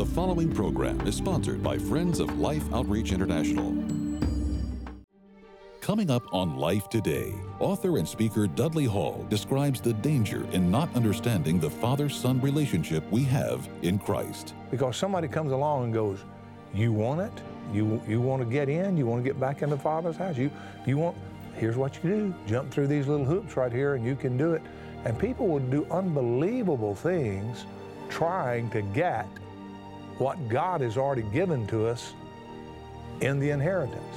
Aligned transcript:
The 0.00 0.06
following 0.06 0.50
program 0.50 1.06
is 1.06 1.14
sponsored 1.14 1.62
by 1.62 1.76
Friends 1.76 2.20
of 2.20 2.38
Life 2.38 2.64
Outreach 2.72 3.12
International. 3.12 3.76
Coming 5.82 6.10
up 6.10 6.22
on 6.32 6.56
Life 6.56 6.88
Today, 6.88 7.34
author 7.58 7.98
and 7.98 8.08
speaker 8.08 8.46
Dudley 8.46 8.86
Hall 8.86 9.26
describes 9.28 9.78
the 9.78 9.92
danger 9.92 10.46
in 10.52 10.70
not 10.70 10.88
understanding 10.96 11.60
the 11.60 11.68
father 11.68 12.08
son 12.08 12.40
relationship 12.40 13.04
we 13.10 13.24
have 13.24 13.68
in 13.82 13.98
Christ. 13.98 14.54
Because 14.70 14.96
somebody 14.96 15.28
comes 15.28 15.52
along 15.52 15.84
and 15.84 15.92
goes, 15.92 16.20
You 16.72 16.94
want 16.94 17.20
it? 17.20 17.42
You, 17.70 18.00
you 18.08 18.22
want 18.22 18.40
to 18.40 18.48
get 18.48 18.70
in? 18.70 18.96
You 18.96 19.04
want 19.04 19.22
to 19.22 19.28
get 19.28 19.38
back 19.38 19.60
into 19.60 19.76
Father's 19.76 20.16
house? 20.16 20.38
You, 20.38 20.50
you 20.86 20.96
want, 20.96 21.14
here's 21.56 21.76
what 21.76 22.02
you 22.02 22.08
do 22.08 22.34
jump 22.46 22.70
through 22.70 22.86
these 22.86 23.06
little 23.06 23.26
hoops 23.26 23.54
right 23.54 23.70
here 23.70 23.96
and 23.96 24.04
you 24.06 24.16
can 24.16 24.38
do 24.38 24.54
it. 24.54 24.62
And 25.04 25.18
people 25.18 25.46
would 25.48 25.70
do 25.70 25.86
unbelievable 25.90 26.94
things 26.94 27.66
trying 28.08 28.70
to 28.70 28.80
get 28.80 29.28
what 30.20 30.50
God 30.50 30.82
has 30.82 30.98
already 30.98 31.22
given 31.22 31.66
to 31.68 31.86
us 31.86 32.14
in 33.22 33.40
the 33.40 33.50
inheritance. 33.50 34.16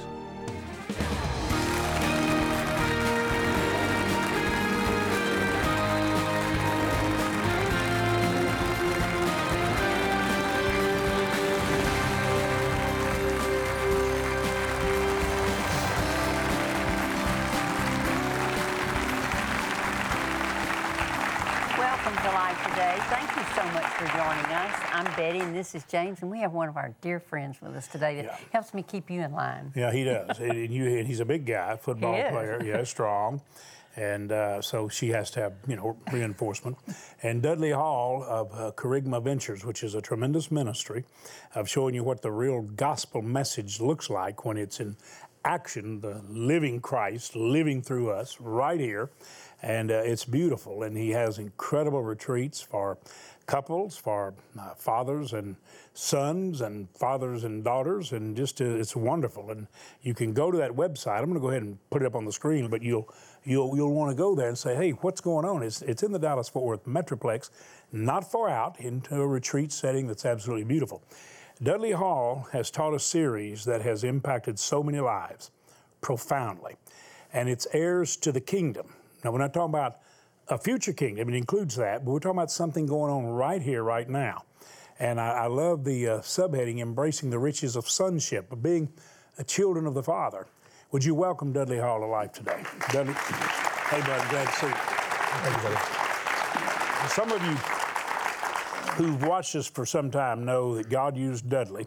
Life 22.24 22.62
Today. 22.68 22.96
Thank 23.10 23.36
you 23.36 23.42
so 23.54 23.62
much 23.72 23.84
for 23.92 24.06
joining 24.06 24.44
us. 24.46 24.74
I'm 24.92 25.04
Betty, 25.16 25.40
and 25.40 25.54
this 25.54 25.74
is 25.74 25.84
James, 25.84 26.22
and 26.22 26.30
we 26.30 26.40
have 26.40 26.52
one 26.52 26.68
of 26.68 26.76
our 26.76 26.94
dear 27.00 27.20
friends 27.20 27.60
with 27.60 27.76
us 27.76 27.86
today 27.86 28.16
that 28.16 28.24
Yeah. 28.24 28.36
helps 28.52 28.72
me 28.74 28.82
keep 28.82 29.10
you 29.10 29.20
in 29.20 29.32
line. 29.32 29.72
Yeah, 29.76 29.92
he 29.92 30.04
does. 30.04 30.38
and 30.40 30.72
you, 30.72 30.86
and 30.98 31.06
he's 31.06 31.20
a 31.20 31.24
big 31.24 31.44
guy, 31.46 31.76
football 31.76 32.12
player. 32.30 32.62
Yeah, 32.64 32.82
strong. 32.84 33.42
And 33.96 34.32
uh, 34.32 34.60
so 34.62 34.88
she 34.88 35.10
has 35.10 35.30
to 35.32 35.40
have, 35.40 35.52
you 35.68 35.76
know, 35.76 35.96
reinforcement. 36.12 36.78
And 37.22 37.42
Dudley 37.42 37.70
Hall 37.70 38.24
of 38.24 38.52
uh, 38.52 38.72
Kerygma 38.72 39.22
Ventures, 39.22 39.64
which 39.64 39.84
is 39.84 39.94
a 39.94 40.00
tremendous 40.00 40.50
ministry 40.50 41.04
of 41.54 41.68
showing 41.68 41.94
you 41.94 42.02
what 42.02 42.22
the 42.22 42.32
real 42.32 42.62
gospel 42.62 43.22
message 43.22 43.80
looks 43.80 44.10
like 44.10 44.44
when 44.44 44.56
it's 44.56 44.80
in 44.80 44.96
action, 45.44 46.00
the 46.00 46.22
living 46.28 46.80
Christ 46.80 47.36
living 47.36 47.82
through 47.82 48.10
us 48.10 48.40
right 48.40 48.80
here. 48.80 49.10
And 49.64 49.90
uh, 49.90 50.02
it's 50.04 50.26
beautiful. 50.26 50.82
And 50.82 50.94
he 50.94 51.08
has 51.12 51.38
incredible 51.38 52.02
retreats 52.02 52.60
for 52.60 52.98
couples, 53.46 53.96
for 53.96 54.34
uh, 54.60 54.74
fathers 54.74 55.32
and 55.32 55.56
sons, 55.94 56.60
and 56.60 56.86
fathers 56.90 57.44
and 57.44 57.64
daughters, 57.64 58.12
and 58.12 58.36
just 58.36 58.60
uh, 58.60 58.66
it's 58.66 58.94
wonderful. 58.94 59.50
And 59.50 59.66
you 60.02 60.12
can 60.12 60.34
go 60.34 60.50
to 60.50 60.58
that 60.58 60.70
website. 60.70 61.20
I'm 61.20 61.30
going 61.30 61.34
to 61.34 61.40
go 61.40 61.48
ahead 61.48 61.62
and 61.62 61.78
put 61.88 62.02
it 62.02 62.06
up 62.06 62.14
on 62.14 62.26
the 62.26 62.32
screen, 62.32 62.68
but 62.68 62.82
you'll 62.82 63.08
you'll 63.44 63.74
you'll 63.74 63.94
want 63.94 64.10
to 64.10 64.16
go 64.16 64.34
there 64.34 64.48
and 64.48 64.58
say, 64.58 64.76
hey, 64.76 64.90
what's 64.90 65.22
going 65.22 65.46
on? 65.46 65.62
It's 65.62 65.80
it's 65.80 66.02
in 66.02 66.12
the 66.12 66.18
Dallas 66.18 66.50
Fort 66.50 66.66
Worth 66.66 66.84
Metroplex, 66.84 67.48
not 67.90 68.30
far 68.30 68.50
out 68.50 68.78
into 68.80 69.14
a 69.14 69.26
retreat 69.26 69.72
setting 69.72 70.06
that's 70.06 70.26
absolutely 70.26 70.64
beautiful. 70.64 71.02
Dudley 71.62 71.92
Hall 71.92 72.48
has 72.52 72.70
taught 72.70 72.92
a 72.92 73.00
series 73.00 73.64
that 73.64 73.80
has 73.80 74.04
impacted 74.04 74.58
so 74.58 74.82
many 74.82 75.00
lives 75.00 75.52
profoundly, 76.02 76.76
and 77.32 77.48
it's 77.48 77.66
heirs 77.72 78.16
to 78.16 78.30
the 78.30 78.40
kingdom. 78.42 78.88
Now, 79.24 79.32
we're 79.32 79.38
not 79.38 79.54
talking 79.54 79.70
about 79.70 80.00
a 80.48 80.58
future 80.58 80.92
kingdom, 80.92 81.30
it 81.30 81.34
includes 81.34 81.76
that, 81.76 82.04
but 82.04 82.12
we're 82.12 82.20
talking 82.20 82.38
about 82.38 82.50
something 82.50 82.84
going 82.84 83.10
on 83.10 83.24
right 83.24 83.62
here, 83.62 83.82
right 83.82 84.06
now. 84.06 84.44
And 84.98 85.18
I, 85.18 85.30
I 85.30 85.46
love 85.46 85.82
the 85.84 86.08
uh, 86.08 86.18
subheading, 86.18 86.80
Embracing 86.80 87.30
the 87.30 87.38
Riches 87.38 87.74
of 87.74 87.88
Sonship, 87.88 88.52
of 88.52 88.62
being 88.62 88.92
a 89.38 89.44
children 89.44 89.86
of 89.86 89.94
the 89.94 90.02
Father. 90.02 90.46
Would 90.92 91.02
you 91.02 91.14
welcome 91.14 91.52
Dudley 91.52 91.78
Hall 91.78 92.00
to 92.00 92.06
life 92.06 92.32
today? 92.32 92.62
Dudley, 92.90 93.14
hey, 93.14 94.00
buddy, 94.00 94.28
glad 94.28 94.46
to 94.46 94.52
see 94.52 94.66
you. 94.66 94.74
Some 97.08 97.32
of 97.32 97.42
you 97.42 97.54
who've 98.96 99.22
watched 99.26 99.56
us 99.56 99.66
for 99.66 99.86
some 99.86 100.10
time 100.10 100.44
know 100.44 100.76
that 100.76 100.90
God 100.90 101.16
used 101.16 101.48
Dudley 101.48 101.86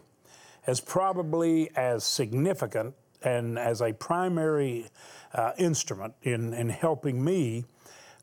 as 0.66 0.80
probably 0.80 1.70
as 1.76 2.02
significant 2.02 2.94
and 3.22 3.58
as 3.58 3.80
a 3.80 3.92
primary 3.92 4.88
uh, 5.34 5.52
instrument 5.58 6.14
in, 6.22 6.54
in 6.54 6.68
helping 6.68 7.24
me 7.24 7.64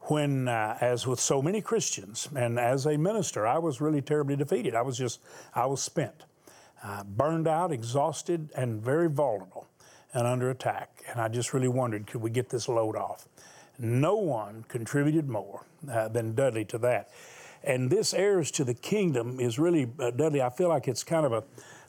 when, 0.01 0.47
uh, 0.47 0.77
as 0.81 1.07
with 1.07 1.19
so 1.19 1.41
many 1.41 1.61
Christians, 1.61 2.29
and 2.35 2.59
as 2.59 2.85
a 2.85 2.97
minister, 2.97 3.47
I 3.47 3.57
was 3.57 3.81
really 3.81 4.01
terribly 4.01 4.35
defeated. 4.35 4.75
I 4.75 4.81
was 4.81 4.97
just, 4.97 5.19
I 5.53 5.65
was 5.65 5.81
spent, 5.81 6.25
uh, 6.83 7.03
burned 7.03 7.47
out, 7.47 7.71
exhausted, 7.71 8.51
and 8.55 8.81
very 8.81 9.09
vulnerable 9.09 9.67
and 10.13 10.27
under 10.27 10.49
attack. 10.49 11.03
And 11.09 11.19
I 11.19 11.27
just 11.27 11.53
really 11.53 11.67
wondered, 11.67 12.07
could 12.07 12.21
we 12.21 12.29
get 12.29 12.49
this 12.49 12.69
load 12.69 12.95
off? 12.95 13.27
No 13.79 14.15
one 14.15 14.63
contributed 14.67 15.27
more 15.27 15.65
uh, 15.91 16.07
than 16.07 16.35
Dudley 16.35 16.65
to 16.65 16.77
that. 16.79 17.09
And 17.63 17.89
this 17.89 18.13
heirs 18.13 18.51
to 18.51 18.63
the 18.63 18.75
kingdom 18.75 19.39
is 19.39 19.57
really, 19.57 19.89
uh, 19.99 20.11
Dudley, 20.11 20.41
I 20.41 20.51
feel 20.51 20.69
like 20.69 20.87
it's 20.87 21.03
kind 21.03 21.25
of 21.25 21.33
a, 21.33 21.43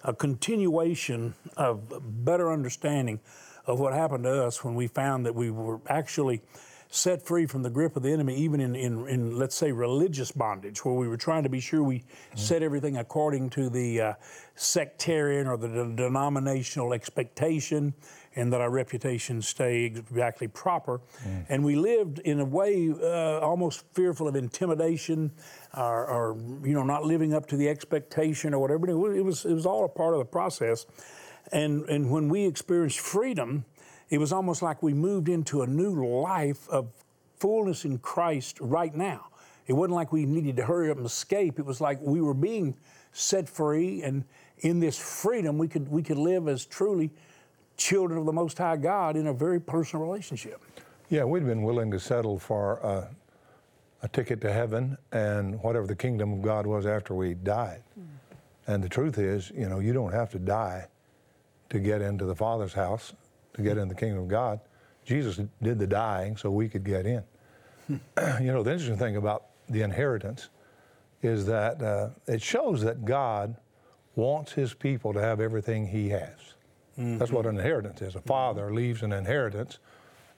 a 0.07 0.15
continuation 0.15 1.35
of 1.57 2.25
better 2.25 2.51
understanding 2.51 3.21
of 3.67 3.81
what 3.81 3.93
happened 3.93 4.23
to 4.23 4.45
us 4.45 4.63
when 4.63 4.77
we 4.77 4.87
found 4.87 5.27
that 5.27 5.35
we 5.35 5.51
were 5.51 5.81
actually 5.89 6.41
set 6.89 7.21
free 7.21 7.45
from 7.45 7.65
the 7.65 7.69
grip 7.69 7.97
of 7.97 8.05
the 8.05 8.13
enemy, 8.13 8.37
even 8.37 8.61
in, 8.61 8.77
in, 8.77 9.09
in 9.09 9.37
let's 9.37 9.57
say, 9.57 9.73
religious 9.73 10.31
bondage, 10.31 10.85
where 10.85 10.95
we 10.95 11.09
were 11.09 11.17
trying 11.17 11.43
to 11.43 11.49
be 11.49 11.59
sure 11.59 11.83
we 11.83 12.05
set 12.37 12.63
everything 12.63 12.97
according 12.99 13.51
to 13.51 13.69
the 13.69 14.01
uh, 14.01 14.15
sectarian 14.55 15.49
or 15.49 15.57
the 15.57 15.67
de- 15.67 15.97
denominational 15.97 16.93
expectation 16.93 17.93
and 18.37 18.53
that 18.53 18.61
our 18.61 18.71
reputation 18.71 19.41
stay 19.43 19.85
exactly 19.85 20.47
proper. 20.47 21.01
And 21.49 21.65
we 21.65 21.75
lived 21.75 22.19
in 22.21 22.39
a 22.41 22.45
way 22.45 22.91
uh, 22.91 23.41
almost 23.41 23.85
fearful 23.95 24.29
of 24.29 24.37
intimidation 24.37 25.33
or, 25.75 26.07
or, 26.07 26.37
you 26.63 26.75
know, 26.75 26.85
not 26.85 27.05
living 27.05 27.35
up 27.35 27.47
to 27.47 27.57
the 27.57 27.69
expectation 27.69 28.55
or 28.55 28.61
whatever. 28.61 28.89
It 28.89 28.95
was, 28.95 29.17
it 29.17 29.25
was, 29.25 29.45
it 29.47 29.55
was 29.55 29.67
all 29.67 29.85
a 29.85 29.89
part 29.89 30.13
of 30.13 30.19
the 30.19 30.27
process. 30.27 30.87
And, 31.53 31.89
and 31.89 32.11
when 32.11 32.29
we 32.29 32.45
experienced 32.45 33.01
freedom, 33.01 33.65
it 34.11 34.19
was 34.19 34.33
almost 34.33 34.63
like 34.63 34.83
we 34.83 34.95
moved 34.95 35.29
into 35.29 35.63
a 35.63 35.67
new 35.67 36.21
life 36.21 36.69
of 36.69 36.91
fullness 37.39 37.85
in 37.85 37.99
Christ 37.99 38.59
right 38.61 38.95
now. 38.95 39.27
It 39.67 39.73
wasn't 39.73 39.95
like 39.95 40.13
we 40.13 40.27
needed 40.27 40.57
to 40.57 40.65
hurry 40.65 40.91
up 40.91 40.97
and 40.97 41.07
escape. 41.07 41.59
It 41.59 41.67
was 41.67 41.81
like 41.81 41.99
we 42.01 42.21
were 42.21 42.35
being 42.35 42.77
set 43.13 43.49
free, 43.49 44.03
and 44.03 44.25
in 44.59 44.79
this 44.79 44.97
freedom, 44.99 45.59
we 45.59 45.67
could 45.67 45.89
we 45.89 46.03
could 46.03 46.19
live 46.19 46.47
as 46.47 46.65
truly 46.65 47.11
children 47.77 48.19
of 48.19 48.27
the 48.27 48.33
Most 48.33 48.59
High 48.59 48.77
God 48.77 49.17
in 49.17 49.27
a 49.29 49.33
very 49.33 49.61
personal 49.61 50.05
relationship. 50.05 50.63
Yeah, 51.09 51.25
we'd 51.25 51.47
been 51.47 51.63
willing 51.63 51.91
to 51.93 52.01
settle 52.01 52.39
for 52.39 52.85
uh, 52.85 53.07
a 54.03 54.09
ticket 54.09 54.41
to 54.41 54.53
heaven 54.53 54.97
and 55.13 55.63
whatever 55.63 55.87
the 55.87 55.97
kingdom 55.97 56.33
of 56.33 56.43
God 56.43 56.67
was 56.67 56.87
after 56.87 57.15
we 57.15 57.35
died. 57.35 57.83
And 58.67 58.83
the 58.83 58.89
truth 58.89 59.19
is, 59.19 59.51
you 59.51 59.69
know, 59.69 59.79
you 59.79 59.93
don't 59.93 60.13
have 60.13 60.31
to 60.31 60.39
die 60.39 60.89
to 61.71 61.79
get 61.79 62.01
into 62.01 62.25
the 62.25 62.35
Father's 62.35 62.73
house, 62.73 63.13
to 63.55 63.63
get 63.63 63.79
in 63.79 63.89
the 63.89 63.95
kingdom 63.95 64.25
of 64.25 64.29
God. 64.29 64.61
Jesus 65.05 65.41
did 65.63 65.79
the 65.79 65.87
dying 65.87 66.37
so 66.37 66.51
we 66.51 66.69
could 66.69 66.85
get 66.85 67.07
in. 67.07 67.23
you 67.89 68.53
know, 68.53 68.63
the 68.63 68.73
interesting 68.73 68.99
thing 68.99 69.17
about 69.17 69.47
the 69.69 69.83
inheritance 69.83 70.49
is 71.23 71.47
that 71.47 71.81
uh, 71.83 72.11
it 72.27 72.43
shows 72.43 72.83
that 72.83 73.05
God 73.05 73.57
wants 74.17 74.53
his 74.53 74.75
people 74.75 75.13
to 75.13 75.21
have 75.21 75.41
everything 75.41 75.87
he 75.87 76.09
has. 76.09 76.55
That's 76.97 77.31
what 77.31 77.47
an 77.47 77.57
inheritance 77.57 78.01
is. 78.01 78.15
A 78.15 78.21
father 78.21 78.73
leaves 78.73 79.03
an 79.03 79.13
inheritance, 79.13 79.79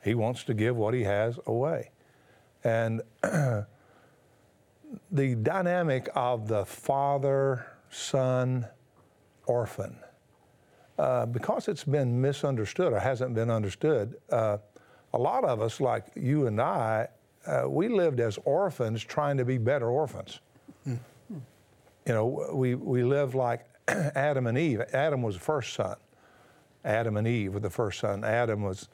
he 0.02 0.14
wants 0.14 0.44
to 0.44 0.54
give 0.54 0.76
what 0.76 0.94
he 0.94 1.04
has 1.04 1.38
away. 1.46 1.90
And 2.64 3.02
the 3.22 3.66
dynamic 5.36 6.08
of 6.14 6.48
the 6.48 6.64
father 6.64 7.66
son 7.90 8.66
orphan, 9.46 9.98
uh, 10.98 11.26
because 11.26 11.68
it's 11.68 11.84
been 11.84 12.20
misunderstood 12.20 12.92
or 12.92 12.98
hasn't 12.98 13.34
been 13.34 13.50
understood, 13.50 14.16
uh, 14.30 14.58
a 15.14 15.18
lot 15.18 15.44
of 15.44 15.62
us, 15.62 15.80
like 15.80 16.06
you 16.16 16.46
and 16.48 16.60
I, 16.60 17.08
uh, 17.46 17.64
we 17.68 17.88
lived 17.88 18.20
as 18.20 18.38
orphans 18.44 19.02
trying 19.02 19.36
to 19.38 19.44
be 19.44 19.58
better 19.58 19.88
orphans. 19.88 20.40
You 22.06 22.14
know, 22.14 22.50
we, 22.52 22.74
we 22.74 23.02
lived 23.04 23.34
like 23.34 23.66
Adam 23.88 24.46
and 24.46 24.58
Eve. 24.58 24.80
Adam 24.92 25.22
was 25.22 25.34
the 25.34 25.40
first 25.40 25.74
son. 25.74 25.96
Adam 26.84 27.16
and 27.16 27.26
Eve 27.26 27.54
were 27.54 27.60
the 27.60 27.70
first 27.70 28.00
son. 28.00 28.24
Adam 28.24 28.62
was, 28.62 28.88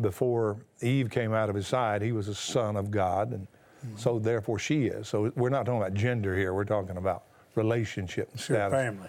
before 0.00 0.56
Eve 0.80 1.10
came 1.10 1.32
out 1.32 1.48
of 1.48 1.54
his 1.54 1.66
side, 1.66 2.02
he 2.02 2.12
was 2.12 2.28
a 2.28 2.34
son 2.34 2.76
of 2.76 2.90
God, 2.90 3.32
and 3.32 3.46
so 3.96 4.18
therefore 4.18 4.58
she 4.58 4.86
is. 4.86 5.08
So 5.08 5.32
we're 5.36 5.48
not 5.50 5.66
talking 5.66 5.80
about 5.80 5.94
gender 5.94 6.36
here, 6.36 6.54
we're 6.54 6.64
talking 6.64 6.96
about 6.96 7.24
relationship 7.54 8.30
and 8.32 8.40
Sure, 8.40 8.56
status. 8.56 8.72
family. 8.72 9.08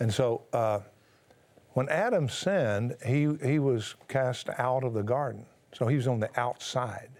And 0.00 0.12
so 0.12 0.42
uh, 0.52 0.80
when 1.72 1.88
Adam 1.88 2.28
sinned, 2.28 2.96
he, 3.04 3.28
he 3.44 3.58
was 3.58 3.94
cast 4.08 4.48
out 4.58 4.84
of 4.84 4.94
the 4.94 5.02
garden. 5.02 5.44
So 5.72 5.86
he 5.88 5.96
was 5.96 6.06
on 6.06 6.20
the 6.20 6.30
outside. 6.40 7.10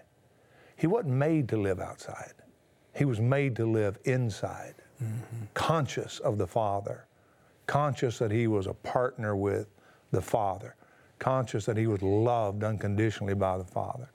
He 0.77 0.87
wasn't 0.87 1.13
made 1.15 1.47
to 1.49 1.57
live 1.57 1.79
outside, 1.79 2.33
he 2.95 3.05
was 3.05 3.19
made 3.19 3.55
to 3.57 3.65
live 3.65 3.97
inside. 4.05 4.75
conscious 5.53 6.19
of 6.19 6.37
the 6.37 6.47
Father, 6.47 7.05
conscious 7.67 8.17
that 8.19 8.31
he 8.31 8.47
was 8.47 8.67
a 8.67 8.73
partner 8.73 9.35
with 9.35 9.67
the 10.11 10.21
Father, 10.21 10.75
conscious 11.19 11.65
that 11.65 11.77
he 11.77 11.87
was 11.87 12.01
loved 12.01 12.63
unconditionally 12.63 13.33
by 13.33 13.57
the 13.57 13.63
Father, 13.63 14.09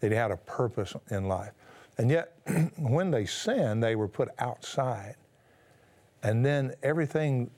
that 0.00 0.10
he 0.10 0.16
had 0.16 0.30
a 0.30 0.36
purpose 0.36 0.94
in 1.10 1.28
life. 1.28 1.52
And 1.98 2.10
yet, 2.10 2.32
when 2.78 3.10
they 3.10 3.26
sinned, 3.26 3.82
they 3.82 3.96
were 3.96 4.08
put 4.08 4.28
outside. 4.38 5.16
And 6.22 6.44
then 6.44 6.74
everything, 6.82 7.50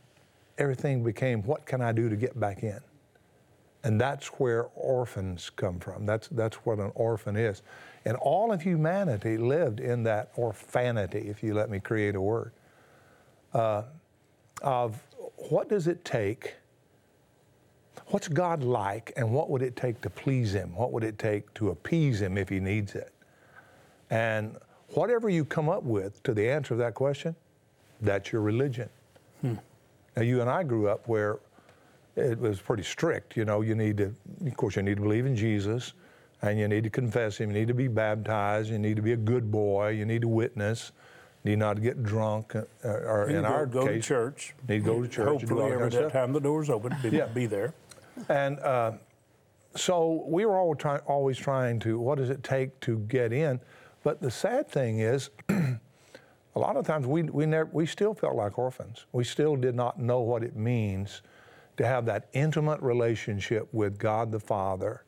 everything 0.59 1.05
became, 1.05 1.43
what 1.43 1.67
can 1.67 1.81
I 1.81 1.93
do 1.93 2.09
to 2.09 2.17
get 2.17 2.39
back 2.39 2.63
in? 2.63 2.81
And 3.85 4.01
that's 4.01 4.27
where 4.29 4.65
orphans 4.77 5.51
come 5.51 5.81
from. 5.81 6.07
That's, 6.07 6.29
that's 6.29 6.57
what 6.59 6.79
an 6.79 6.93
orphan 6.95 7.37
is. 7.37 7.63
And 8.05 8.17
all 8.17 8.53
of 8.53 8.63
humanity 8.63 9.37
lived 9.37 9.81
in 9.81 10.05
that 10.05 10.33
orphanity, 10.37 11.29
if 11.29 11.43
you 11.43 11.55
let 11.55 11.69
me 11.69 11.81
create 11.81 12.15
a 12.15 12.21
word, 12.21 12.53
uh, 13.55 13.83
of 14.63 15.01
what 15.51 15.69
does 15.69 15.89
it 15.89 16.05
take? 16.05 16.55
What's 18.09 18.29
God 18.29 18.63
like, 18.63 19.13
and 19.17 19.33
what 19.33 19.49
would 19.51 19.63
it 19.63 19.77
take 19.77 20.01
to 20.03 20.11
please 20.11 20.53
Him? 20.55 20.75
What 20.75 20.93
would 20.93 21.05
it 21.05 21.19
take 21.19 21.53
to 21.55 21.71
appease 21.71 22.21
Him 22.21 22.37
if 22.37 22.49
He 22.49 22.61
needs 22.61 22.95
it? 22.95 23.13
And 24.11 24.57
whatever 24.89 25.29
you 25.31 25.45
come 25.45 25.69
up 25.69 25.83
with 25.83 26.23
to 26.25 26.35
the 26.35 26.49
answer 26.49 26.75
of 26.75 26.79
that 26.79 26.95
question, 26.95 27.35
that's 28.01 28.33
your 28.33 28.43
religion. 28.43 28.89
Hmm. 29.41 29.55
Now, 30.17 30.23
you 30.23 30.41
and 30.43 30.51
I 30.51 30.63
grew 30.63 30.89
up 30.89 31.09
where 31.09 31.39
it 32.17 32.39
was 32.39 32.61
pretty 32.61 32.83
strict. 32.83 33.37
You 33.37 33.47
know, 33.47 33.63
you 33.63 33.75
need 33.75 33.97
to, 33.99 34.15
of 34.47 34.57
course, 34.57 34.77
you 34.77 34.83
need 34.83 34.97
to 34.97 35.03
believe 35.03 35.25
in 35.25 35.35
Jesus, 35.35 35.95
and 36.43 36.59
you 36.59 36.69
need 36.69 36.85
to 36.85 36.91
confess 36.91 37.39
Him. 37.39 37.51
You 37.51 37.61
need 37.61 37.69
to 37.69 37.75
be 37.75 37.89
baptized. 37.89 38.69
You 38.71 38.79
need 38.79 38.97
to 38.97 39.03
be 39.03 39.13
a 39.13 39.17
good 39.17 39.51
boy. 39.51 39.91
You 39.91 40.05
need 40.05 40.21
to 40.23 40.29
witness. 40.29 40.93
You 41.45 41.53
need 41.53 41.61
not 41.61 41.83
get 41.83 42.03
drunk. 42.03 42.55
Uh, 42.55 42.65
or 42.85 43.29
you 43.31 43.37
in 43.39 43.43
go, 43.43 43.49
our 43.49 43.67
go 43.67 43.87
case, 43.87 44.03
to 44.05 44.09
church. 44.09 44.55
Need 44.69 44.81
to 44.81 44.85
go 44.85 45.03
to 45.03 45.09
church. 45.09 45.29
Hopefully, 45.29 45.73
every 45.73 46.11
time 46.11 46.33
the 46.33 46.41
door's 46.41 46.69
open, 46.69 46.95
be, 47.03 47.09
Yeah. 47.11 47.27
be 47.27 47.47
there. 47.47 47.73
And 48.29 48.59
uh, 48.61 48.93
so 49.75 50.25
we 50.27 50.45
were 50.45 50.75
try, 50.75 50.99
always 50.99 51.39
trying 51.39 51.79
to, 51.81 51.99
what 51.99 52.19
does 52.19 52.31
it 52.31 52.43
take 52.43 52.79
to 52.81 52.99
get 53.01 53.33
in? 53.33 53.61
But 54.03 54.21
the 54.21 54.31
sad 54.31 54.69
thing 54.69 54.99
is, 55.01 55.31
a 55.49 55.79
lot 56.57 56.77
of 56.77 56.87
times 56.87 57.07
we, 57.07 57.23
we, 57.23 57.47
never, 57.47 57.71
we 57.73 57.87
still 57.87 58.15
felt 58.15 58.35
like 58.35 58.59
orphans. 58.59 59.07
We 59.13 59.25
still 59.25 59.57
did 59.57 59.75
not 59.75 59.99
know 59.99 60.21
what 60.21 60.43
it 60.43 60.57
means 60.57 61.23
to 61.77 61.87
have 61.87 62.05
that 62.07 62.29
intimate 62.33 62.81
relationship 62.81 63.69
with 63.73 63.99
God 63.99 64.31
the 64.31 64.41
Father, 64.41 65.05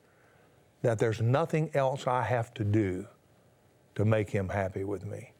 that 0.83 0.99
there's 0.99 1.21
nothing 1.21 1.71
else 1.75 2.07
I 2.07 2.23
have 2.23 2.55
to 2.55 2.65
do 2.65 3.07
to 3.97 4.05
make 4.05 4.31
Him 4.31 4.49
happy 4.49 4.85
with 4.85 5.05
me. 5.05 5.33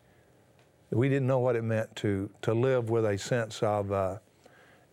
We 0.91 1.09
didn't 1.09 1.27
know 1.27 1.41
what 1.41 1.57
it 1.57 1.65
meant 1.65 1.95
to, 1.97 2.31
to 2.43 2.55
live 2.55 2.91
with 2.91 3.05
a 3.05 3.19
sense 3.19 3.63
of 3.63 3.91
uh, 3.91 4.19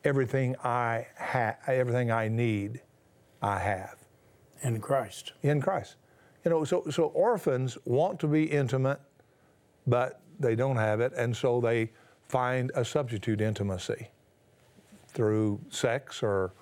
everything 0.04 0.56
I 0.64 1.08
ha- 1.18 1.56
everything 1.68 2.12
I 2.12 2.28
need, 2.28 2.82
I 3.42 3.60
have 3.60 3.96
In 4.64 4.80
Christ. 4.80 5.34
in 5.44 5.62
Christ. 5.62 5.96
You 6.44 6.52
know, 6.52 6.64
so 6.64 6.86
so 6.90 7.06
orphans 7.06 7.78
want 7.86 8.20
to 8.22 8.28
be 8.28 8.44
intimate, 8.46 9.00
but 9.86 10.22
they 10.40 10.56
don't 10.56 10.78
have 10.78 11.00
it, 11.02 11.14
and 11.16 11.36
so 11.36 11.62
they 11.62 11.92
find 12.28 12.72
a 12.76 12.84
substitute 12.84 13.42
intimacy 13.42 14.08
through 15.08 15.60
sex 15.70 16.24
or 16.24 16.54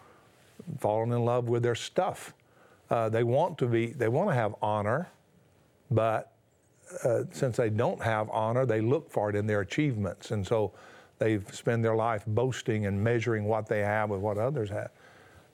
falling 0.79 1.11
in 1.11 1.23
love 1.23 1.47
with 1.47 1.63
their 1.63 1.75
stuff. 1.75 2.33
Uh, 2.89 3.07
they 3.07 3.23
want 3.23 3.57
to 3.59 3.67
be, 3.67 3.87
they 3.93 4.07
want 4.07 4.27
to 4.29 4.33
have 4.33 4.55
honor, 4.61 5.07
but 5.91 6.33
uh, 7.03 7.21
since 7.31 7.55
they 7.55 7.69
don't 7.69 8.01
have 8.01 8.29
honor, 8.31 8.65
they 8.65 8.81
look 8.81 9.11
for 9.11 9.29
it 9.29 9.35
in 9.35 9.45
their 9.45 9.61
achievements, 9.61 10.31
and 10.31 10.45
so 10.45 10.73
they 11.19 11.39
spend 11.51 11.85
their 11.85 11.95
life 11.95 12.23
boasting 12.27 12.85
and 12.85 13.01
measuring 13.03 13.45
what 13.45 13.67
they 13.67 13.79
have 13.81 14.09
with 14.09 14.21
what 14.21 14.37
others 14.37 14.69
have, 14.69 14.91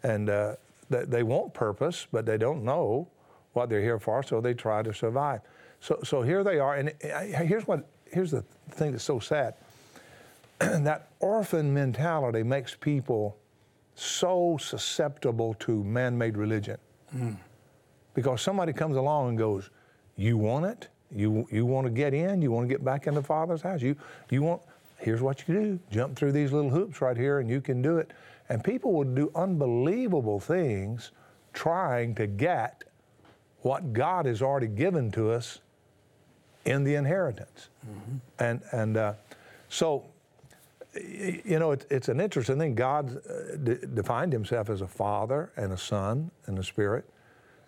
and 0.04 0.30
uh, 0.30 0.56
they, 0.90 1.06
they 1.06 1.24
want 1.24 1.54
purpose, 1.54 2.08
but 2.12 2.26
they 2.26 2.38
don't 2.38 2.64
know 2.64 3.08
what 3.54 3.70
they're 3.70 3.82
here 3.82 4.00
for, 4.00 4.24
so 4.24 4.42
they 4.42 4.54
try 4.54 4.84
to 4.84 4.94
survive. 4.94 5.42
So, 5.82 6.00
so 6.04 6.22
here 6.22 6.44
they 6.44 6.60
are, 6.60 6.76
and 6.76 6.90
uh, 7.14 7.22
here's 7.44 7.68
what 7.68 7.86
here's 8.12 8.32
the 8.32 8.44
thing 8.72 8.92
that's 8.92 9.04
so 9.04 9.20
sad. 9.20 9.56
that 10.60 11.10
orphan 11.20 11.74
mentality 11.74 12.44
makes 12.44 12.76
people 12.76 13.38
so 13.96 14.58
susceptible 14.62 15.54
to 15.56 15.84
man-made 15.84 16.38
religion 16.38 16.78
because 18.14 18.42
somebody 18.42 18.74
comes 18.74 18.98
along 18.98 19.30
and 19.30 19.38
goes, 19.38 19.70
"You 20.18 20.38
want 20.38 20.66
it? 20.66 20.90
You 21.12 21.48
you 21.52 21.66
want 21.66 21.88
to 21.88 21.92
get 21.92 22.14
in? 22.14 22.42
You 22.42 22.52
want 22.52 22.68
to 22.68 22.74
get 22.74 22.84
back 22.84 23.08
into 23.08 23.22
Father's 23.24 23.62
house? 23.62 23.82
You 23.82 23.96
you 24.30 24.44
want? 24.44 24.62
Here's 24.98 25.22
what 25.22 25.48
you 25.48 25.54
do: 25.54 25.80
jump 25.92 26.16
through 26.16 26.32
these 26.32 26.52
little 26.52 26.70
hoops 26.70 27.02
right 27.02 27.18
here, 27.18 27.40
and 27.40 27.50
you 27.50 27.62
can 27.62 27.82
do 27.82 27.98
it." 27.98 28.12
And 28.50 28.64
people 28.64 28.94
would 28.94 29.16
do 29.16 29.32
unbelievable 29.36 30.40
things 30.40 31.12
trying 31.54 32.16
to 32.16 32.28
get 32.28 32.84
what 33.62 33.94
God 33.94 34.26
has 34.26 34.42
already 34.42 34.68
given 34.68 35.12
to 35.12 35.32
us 35.32 35.60
in 36.66 36.84
the 36.84 36.96
inheritance. 36.96 37.70
And 38.40 38.62
and 38.72 38.98
uh, 38.98 39.14
so, 39.70 40.06
you 40.94 41.60
know, 41.60 41.72
it, 41.72 41.86
it's 41.90 42.10
an 42.10 42.20
interesting 42.20 42.60
thing. 42.60 42.76
God 42.76 43.18
uh, 43.18 43.56
de- 43.58 43.88
defined 43.88 44.34
Himself 44.34 44.70
as 44.70 44.82
a 44.82 44.88
Father 44.88 45.52
and 45.58 45.74
a 45.74 45.78
Son 45.78 46.32
and 46.46 46.60
a 46.60 46.64
Spirit. 46.64 47.10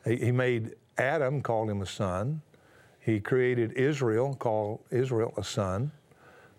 He, 0.06 0.18
he 0.18 0.32
made 0.32 0.76
Adam, 0.98 1.42
called 1.42 1.70
him 1.70 1.82
a 1.82 1.86
son. 1.86 2.42
He 3.00 3.20
created 3.20 3.74
Israel, 3.74 4.36
called 4.36 4.80
Israel 4.90 5.34
a 5.38 5.44
son. 5.44 5.92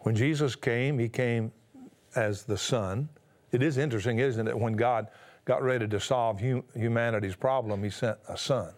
When 0.09 0.17
Jesus 0.17 0.57
came, 0.57 0.99
He 0.99 1.07
came 1.11 1.53
as 2.17 2.45
the 2.45 2.57
Son. 2.57 3.11
It 3.53 3.63
is 3.63 3.77
interesting, 3.77 4.21
isn't 4.21 4.49
it? 4.49 4.59
When 4.59 4.73
God 4.73 5.09
got 5.45 5.63
ready 5.63 5.87
to 5.87 6.01
solve 6.01 6.41
hu- 6.41 6.65
humanity's 6.75 7.37
problem, 7.37 7.83
He 7.85 7.91
sent 7.91 8.17
a 8.27 8.35
Son, 8.39 8.73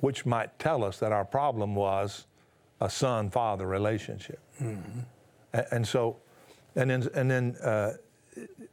which 0.00 0.26
might 0.26 0.58
tell 0.58 0.84
us 0.84 0.98
that 0.98 1.10
our 1.10 1.24
problem 1.24 1.74
was 1.74 2.26
a 2.82 2.90
son-father 2.90 3.66
relationship. 3.66 4.40
A- 5.54 5.74
And 5.74 5.88
so, 5.88 6.18
and 6.76 6.90
then, 6.90 7.08
and 7.14 7.30
then 7.30 7.56
uh, 7.64 7.92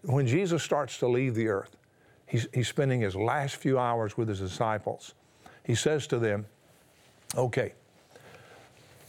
when 0.01 0.27
Jesus 0.27 0.61
starts 0.61 0.97
to 0.99 1.07
leave 1.07 1.33
the 1.33 1.47
earth, 1.47 1.77
he's, 2.25 2.45
he's 2.53 2.67
spending 2.67 2.99
his 2.99 3.15
last 3.15 3.55
few 3.55 3.79
hours 3.79 4.17
with 4.17 4.27
his 4.27 4.39
disciples. 4.41 5.13
He 5.63 5.75
says 5.75 6.07
to 6.07 6.19
them, 6.19 6.45
Okay, 7.35 7.71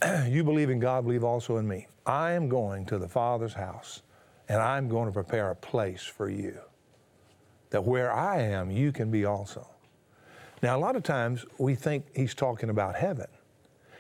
you 0.29 0.45
believe 0.45 0.71
in 0.71 0.79
God, 0.79 1.05
believe 1.05 1.25
also 1.25 1.57
in 1.57 1.67
me. 1.67 1.87
I 2.07 2.33
am 2.33 2.49
going 2.49 2.87
to 2.87 2.99
the 2.99 3.09
Father's 3.09 3.55
house, 3.55 4.03
and 4.49 4.61
I'm 4.61 4.89
going 4.89 5.07
to 5.07 5.13
prepare 5.13 5.51
a 5.51 5.57
place 5.57 6.03
for 6.03 6.29
you, 6.31 6.59
that 7.71 7.85
where 7.85 8.13
I 8.13 8.41
am, 8.41 8.71
you 8.71 8.93
can 8.93 9.11
be 9.11 9.25
also. 9.25 9.67
Now, 10.63 10.77
a 10.77 10.81
lot 10.81 10.97
of 10.97 11.03
times 11.03 11.45
we 11.59 11.75
think 11.75 12.07
he's 12.15 12.35
talking 12.35 12.71
about 12.71 12.97
heaven. 12.97 13.27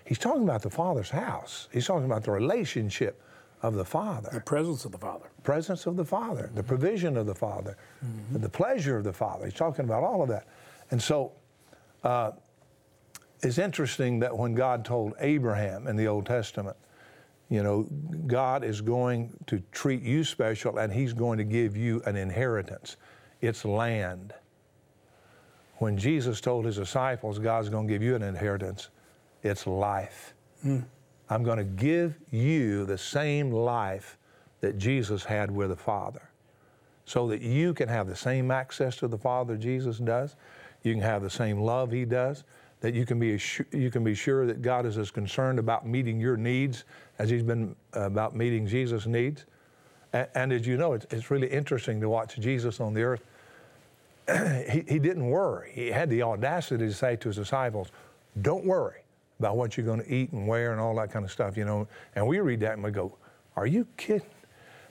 He's 0.04 0.18
talking 0.18 0.42
about 0.42 0.62
the 0.62 0.70
Father's 0.70 1.11
house. 1.11 1.68
He's 1.72 1.87
talking 1.87 2.06
about 2.06 2.25
the 2.25 2.30
relationship 2.30 3.22
of 3.61 3.75
the 3.75 3.84
Father 3.84 4.30
The 4.32 4.40
presence 4.40 4.84
of 4.84 4.92
the 4.92 4.99
Father. 4.99 5.26
presence 5.42 5.87
of 5.87 5.96
the 5.96 6.04
Father, 6.04 6.50
the 6.54 6.62
provision 6.62 7.16
of 7.16 7.26
the 7.26 7.34
Father, 7.34 7.76
the 8.32 8.49
pleasure 8.49 8.96
of 8.96 9.04
the 9.04 9.12
Father. 9.12 9.44
He's 9.44 9.54
talking 9.54 9.84
about 9.84 10.04
all 10.04 10.22
of 10.22 10.28
that. 10.28 10.46
And 10.90 11.02
so 11.02 11.32
uh, 12.04 12.32
it's 13.42 13.59
interesting 13.59 14.18
that 14.21 14.37
when 14.37 14.54
God 14.54 14.85
told 14.85 15.14
Abraham 15.21 15.87
in 15.87 15.97
the 15.97 16.09
Old 16.09 16.26
Testament, 16.26 16.76
you 17.49 17.62
know, 17.62 17.85
God 18.26 18.64
is 18.64 18.80
going 18.80 19.33
to 19.47 19.62
treat 19.73 20.02
you 20.02 20.25
special 20.25 20.78
and 20.78 20.92
He's 20.92 21.12
going 21.12 21.38
to 21.38 21.45
give 21.45 21.76
you 21.76 22.02
an 22.04 22.16
inheritance. 22.16 22.97
It's 23.40 23.64
land. 23.64 24.35
When 25.76 25.97
Jesus 25.97 26.40
told 26.40 26.66
His 26.66 26.76
disciples, 26.76 27.38
God's 27.38 27.68
going 27.68 27.87
to 27.87 27.92
give 27.92 28.02
you 28.02 28.16
an 28.16 28.23
inheritance, 28.23 28.88
it's 29.42 29.66
life. 29.66 30.35
Hmm. 30.62 30.80
I'm 31.30 31.42
going 31.42 31.59
to 31.59 31.64
give 31.64 32.16
you 32.30 32.85
the 32.85 32.99
same 32.99 33.50
life 33.50 34.18
that 34.61 34.78
Jesus 34.78 35.25
had 35.25 35.50
with 35.50 35.68
the 35.68 35.76
Father 35.76 36.30
so 37.04 37.28
that 37.28 37.40
you 37.40 37.73
can 37.73 37.88
have 37.88 38.09
the 38.09 38.16
same 38.16 38.50
access 38.50 38.97
to 38.97 39.09
the 39.09 39.16
Father 39.16 39.57
Jesus 39.57 39.99
does. 39.99 40.37
You 40.83 40.92
can 40.92 41.02
have 41.02 41.23
the 41.23 41.30
same 41.30 41.61
love 41.61 41.90
He 41.90 42.04
does. 42.04 42.45
That 42.80 42.94
you 42.94 43.04
can 43.04 43.18
be 43.18 43.35
assu- 43.35 43.66
you 43.73 43.90
can 43.90 44.04
be 44.04 44.14
sure 44.14 44.47
that 44.47 44.62
God 44.62 44.87
is 44.87 44.99
as 44.99 45.11
concerned 45.11 45.58
about 45.58 45.87
meeting 45.87 46.20
your 46.20 46.37
needs 46.37 46.85
as 47.18 47.28
He's 47.28 47.42
been 47.42 47.75
uh, 47.97 48.02
about 48.02 48.37
meeting 48.37 48.66
Jesus' 48.66 49.06
needs. 49.06 49.47
And, 50.12 50.28
and 50.35 50.52
as 50.52 50.66
you 50.66 50.76
know, 50.76 50.92
it's, 50.92 51.06
it's 51.11 51.30
really 51.30 51.49
interesting 51.49 52.00
to 52.00 52.08
watch 52.08 52.37
Jesus 52.37 52.80
on 52.80 52.94
the 52.94 53.02
earth. 53.02 53.23
he, 54.70 54.85
he 54.87 54.99
didn't 54.99 55.26
worry. 55.26 55.73
He 55.75 55.88
had 55.88 56.08
the 56.08 56.23
audacity 56.23 56.87
to 56.87 56.92
say 56.92 57.16
to 57.16 57.28
his 57.28 57.37
disciples, 57.37 57.88
"Don't 58.42 58.64
worry 58.64 59.02
about 59.40 59.56
what 59.56 59.76
you're 59.76 59.87
going 59.87 60.02
to 60.02 60.12
eat 60.12 60.32
and 60.32 60.47
wear 60.47 60.73
and 60.73 60.80
all 60.80 60.94
that 60.97 61.11
kind 61.11 61.25
of 61.25 61.32
stuff." 61.32 61.56
You 61.56 61.64
know, 61.64 61.88
and 62.14 62.26
we 62.26 62.38
read 62.38 62.61
that 62.61 62.75
and 62.75 62.85
we 62.85 62.92
go, 62.92 63.16
"Are 63.56 63.66
you 63.66 63.87
kidding? 63.97 64.26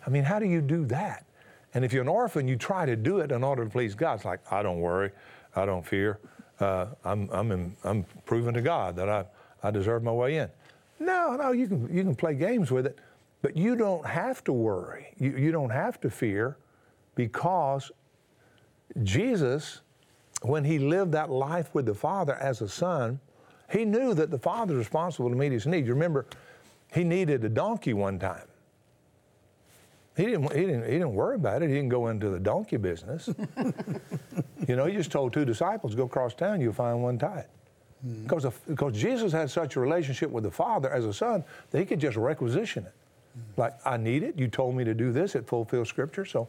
I 0.06 0.10
mean, 0.10 0.24
how 0.24 0.40
do 0.40 0.46
you 0.46 0.62
do 0.62 0.86
that?" 0.88 1.28
And 1.74 1.86
if 1.86 1.94
you're 1.94 2.02
an 2.02 2.08
orphan, 2.08 2.48
you 2.48 2.56
try 2.56 2.86
to 2.86 2.96
do 2.96 3.20
it 3.20 3.32
in 3.32 3.44
order 3.44 3.64
to 3.64 3.70
please 3.70 3.94
God. 3.94 4.16
It's 4.16 4.26
like, 4.26 4.40
I 4.52 4.64
don't 4.64 4.80
worry, 4.80 5.12
I 5.56 5.66
don't 5.66 5.86
fear. 5.86 6.20
Uh, 6.60 6.88
I'm, 7.06 7.30
I'm, 7.32 7.52
in, 7.52 7.76
I'm 7.84 8.04
proving 8.26 8.54
to 8.54 8.62
God 8.62 8.96
that 8.96 9.10
I, 9.10 9.26
I 9.64 9.72
deserve 9.72 10.04
my 10.04 10.12
way 10.12 10.38
in. 10.38 10.50
No, 11.00 11.36
no, 11.36 11.52
you 11.52 11.68
can, 11.68 11.96
you 11.96 12.04
can 12.04 12.16
play 12.16 12.34
games 12.34 12.72
with 12.72 12.86
it, 12.86 12.98
but 13.42 13.56
you 13.56 13.76
don't 13.76 14.06
have 14.06 14.44
to 14.46 14.54
worry. 14.54 15.14
You, 15.20 15.38
you 15.38 15.52
don't 15.52 15.70
have 15.70 16.02
to 16.02 16.10
fear 16.10 16.58
because 17.16 17.92
Jesus, 19.04 19.82
when 20.42 20.64
he 20.64 20.80
lived 20.80 21.12
that 21.12 21.30
life 21.30 21.74
with 21.74 21.86
the 21.86 21.94
Father 21.94 22.36
as 22.36 22.62
a 22.62 22.70
son, 22.70 23.20
he 23.72 23.86
knew 23.86 24.14
that 24.14 24.32
the 24.32 24.40
Father 24.40 24.74
was 24.74 24.86
responsible 24.86 25.30
to 25.30 25.36
meet 25.36 25.52
his 25.52 25.68
needs. 25.68 25.88
You 25.88 25.94
remember, 25.94 26.26
he 26.94 27.04
needed 27.04 27.44
a 27.44 27.50
donkey 27.50 27.94
one 27.94 28.18
time. 28.18 28.48
He 30.18 30.26
didn't, 30.26 30.52
he, 30.52 30.62
didn't, 30.62 30.86
he 30.86 30.94
didn't 30.94 31.14
worry 31.14 31.36
about 31.36 31.62
it. 31.62 31.70
He 31.70 31.76
didn't 31.76 31.90
go 31.90 32.08
into 32.08 32.30
the 32.30 32.40
donkey 32.40 32.78
business. 32.78 33.30
you 34.68 34.76
know, 34.76 34.86
he 34.86 34.94
just 34.94 35.12
told 35.12 35.32
two 35.32 35.46
disciples, 35.46 35.94
go 35.94 36.06
across 36.06 36.34
town, 36.34 36.60
you'll 36.60 36.74
find 36.74 37.04
one 37.04 37.20
tied. 37.20 37.46
Hmm. 38.02 38.24
Because, 38.24 38.44
of, 38.44 38.60
because 38.68 38.94
Jesus 38.94 39.32
had 39.32 39.52
such 39.52 39.76
a 39.76 39.80
relationship 39.80 40.32
with 40.32 40.44
the 40.44 40.52
Father 40.52 40.90
as 40.92 41.06
a 41.06 41.14
son 41.14 41.44
that 41.70 41.78
he 41.78 41.86
could 41.86 42.00
just 42.00 42.18
requisition 42.18 42.88
it. 42.88 42.94
Hmm. 43.36 43.62
Like, 43.62 43.74
I 43.86 43.98
need 43.98 44.24
it. 44.24 44.40
You 44.40 44.48
told 44.48 44.76
me 44.76 44.84
to 44.86 44.96
do 44.96 45.12
this. 45.12 45.36
It 45.36 45.46
fulfills 45.48 45.88
Scripture, 45.88 46.26
so 46.26 46.48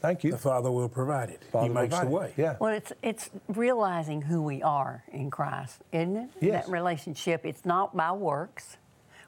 thank 0.00 0.24
you. 0.24 0.30
The 0.30 0.38
Father 0.38 0.70
will 0.70 0.88
provide 0.88 1.28
it. 1.28 1.42
Father 1.52 1.68
he 1.68 1.74
makes 1.74 1.94
the 1.94 2.00
provided. 2.00 2.10
way. 2.10 2.34
Yeah. 2.38 2.56
Well, 2.58 2.74
it's 2.74 2.92
it's 3.02 3.28
realizing 3.48 4.22
who 4.22 4.40
we 4.40 4.62
are 4.62 5.04
in 5.12 5.30
Christ, 5.30 5.82
isn't 5.92 6.16
it? 6.16 6.30
Yes. 6.40 6.64
That 6.64 6.72
relationship. 6.72 7.44
It's 7.44 7.66
not 7.66 7.94
by 7.94 8.12
works, 8.12 8.78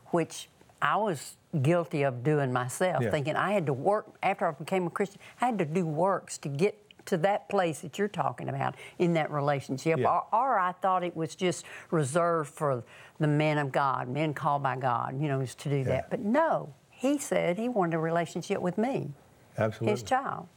which 0.07 0.49
I 0.83 0.97
was 0.97 1.37
guilty 1.63 2.03
of 2.03 2.25
doing 2.25 2.53
myself, 2.53 3.03
Yeah. 3.03 3.11
thinking 3.11 3.37
I 3.37 3.53
had 3.53 3.67
to 3.67 3.73
work 3.73 4.07
after 4.23 4.49
I 4.49 4.51
became 4.51 4.87
a 4.89 4.91
Christian. 4.91 5.21
I 5.41 5.47
had 5.47 5.59
to 5.59 5.65
do 5.65 5.87
works 5.87 6.39
to 6.39 6.49
get 6.49 6.77
to 7.07 7.17
that 7.19 7.49
place 7.49 7.81
that 7.81 7.99
you're 7.99 8.09
talking 8.09 8.49
about 8.49 8.75
in 8.99 9.15
that 9.15 9.31
relationship, 9.31 9.99
Yeah. 10.01 10.09
or, 10.09 10.25
or 10.33 10.59
I 10.59 10.73
thought 10.73 11.05
it 11.05 11.17
was 11.17 11.35
just 11.37 11.65
reserved 11.91 12.51
for 12.53 12.83
the 13.19 13.27
men 13.29 13.59
of 13.59 13.71
God, 13.73 14.09
men 14.09 14.35
called 14.35 14.63
by 14.63 14.77
God, 14.77 15.21
you 15.21 15.29
know, 15.29 15.41
is 15.41 15.55
to 15.57 15.69
do 15.69 15.77
Yeah. 15.79 15.85
that. 15.85 16.11
But 16.11 16.21
no, 16.21 16.75
he 16.91 17.19
said 17.19 17.59
he 17.59 17.69
wanted 17.69 17.95
a 17.97 17.99
relationship 17.99 18.61
with 18.61 18.77
me, 18.79 19.13
Absolutely. 19.59 19.93
his 19.93 20.03
child. 20.03 20.49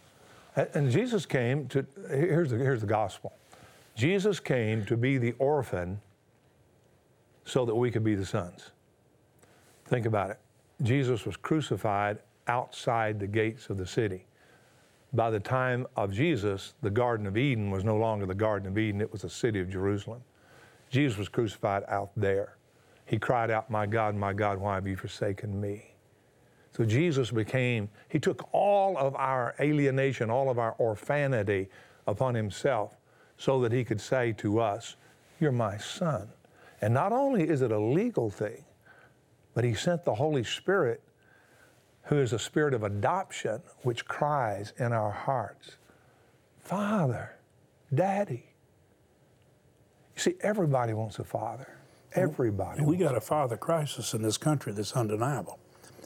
And 0.56 0.70
and 0.74 0.92
Jesus 0.92 1.26
came 1.26 1.68
to, 1.70 1.86
here's 2.10 2.50
the, 2.52 2.58
here's 2.58 2.82
the 2.82 2.88
gospel. 2.88 3.34
Jesus 3.96 4.40
came 4.40 4.86
to 4.86 4.98
be 4.98 5.18
the 5.18 5.34
orphan 5.40 6.00
so 7.44 7.66
that 7.66 7.76
we 7.76 7.92
could 7.92 8.04
be 8.04 8.16
the 8.16 8.26
sons. 8.26 8.72
Think 9.86 10.06
about 10.06 10.32
it. 10.32 10.40
Jesus 10.82 11.26
was 11.26 11.38
crucified 11.38 12.18
outside 12.48 13.20
the 13.20 13.28
gates 13.28 13.70
of 13.70 13.78
the 13.78 13.86
city. 13.86 14.26
By 15.14 15.30
the 15.30 15.40
time 15.40 15.88
of 15.96 16.12
Jesus, 16.12 16.74
the 16.82 16.90
Garden 16.90 17.26
of 17.26 17.38
Eden 17.38 17.72
was 17.72 17.84
no 17.84 17.96
longer 17.96 18.26
the 18.26 18.36
Garden 18.36 18.68
of 18.68 18.78
Eden, 18.78 19.00
it 19.00 19.12
was 19.12 19.22
the 19.22 19.30
city 19.30 19.60
of 19.62 19.70
Jerusalem. 19.70 20.22
Jesus 20.90 21.18
was 21.18 21.30
crucified 21.30 21.84
out 21.88 22.12
there. 22.18 22.58
He 23.06 23.18
cried 23.18 23.52
out, 23.52 23.70
My 23.70 23.86
God, 23.86 24.16
my 24.16 24.34
God, 24.34 24.58
why 24.58 24.76
have 24.76 24.88
you 24.88 24.96
forsaken 24.96 25.60
me? 25.60 25.94
So 26.76 26.84
Jesus 26.84 27.32
became, 27.32 27.90
he 28.10 28.20
took 28.20 28.50
all 28.52 28.98
of 28.98 29.16
our 29.16 29.56
alienation, 29.60 30.30
all 30.30 30.50
of 30.50 30.60
our 30.60 30.76
orphanity 30.80 31.70
upon 32.08 32.36
himself 32.36 32.98
so 33.38 33.62
that 33.62 33.72
he 33.72 33.84
could 33.84 34.02
say 34.02 34.34
to 34.34 34.60
us, 34.60 34.98
You're 35.40 35.52
my 35.52 35.78
son. 35.78 36.28
And 36.82 36.94
not 36.94 37.14
only 37.14 37.48
is 37.48 37.62
it 37.62 37.72
a 37.72 37.80
legal 37.80 38.30
thing, 38.30 38.66
but 39.56 39.64
he 39.64 39.74
sent 39.74 40.06
the 40.06 40.14
Holy 40.14 40.44
Spirit, 40.44 41.02
who 42.04 42.20
is 42.20 42.34
a 42.34 42.40
spirit 42.40 42.76
of 42.76 42.84
adoption, 42.84 43.62
which 43.82 44.06
cries 44.06 44.74
in 44.78 44.94
our 44.94 45.10
hearts, 45.10 45.78
Father, 46.60 47.36
Daddy. 47.94 48.46
You 50.16 50.22
see, 50.22 50.34
everybody 50.42 50.94
wants 50.94 51.18
a 51.20 51.24
father. 51.24 51.68
Everybody. 52.14 52.84
We 52.84 52.98
got 52.98 53.16
a 53.16 53.22
father 53.22 53.58
crisis 53.58 54.14
in 54.14 54.22
this 54.22 54.38
country 54.38 54.72
that's 54.72 54.94
undeniable. 54.94 55.60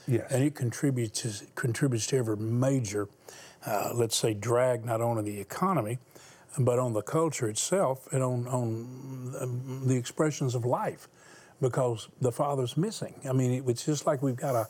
Yes. 0.08 0.32
And 0.32 0.44
it 0.44 0.56
contributes 0.56 1.44
contributes 1.54 2.08
to 2.08 2.18
every 2.18 2.38
major, 2.38 3.08
uh, 3.66 3.92
let's 3.94 4.16
say, 4.16 4.34
drag 4.34 4.86
not 4.86 5.02
only 5.02 5.24
the 5.24 5.40
economy, 5.40 6.00
but 6.58 6.80
on 6.80 6.94
the 6.94 7.04
culture 7.04 7.48
itself 7.48 8.08
and 8.12 8.24
on 8.24 8.48
on 8.48 9.36
um, 9.40 9.84
the 9.86 9.96
expressions 9.96 10.56
of 10.56 10.66
life, 10.66 11.08
because 11.62 12.08
the 12.22 12.32
father's 12.32 12.78
missing. 12.78 13.16
I 13.28 13.34
mean, 13.34 13.52
it- 13.52 13.70
it's 13.70 13.86
just 13.86 14.06
like 14.08 14.22
we've 14.22 14.36
got 14.36 14.56
a, 14.56 14.68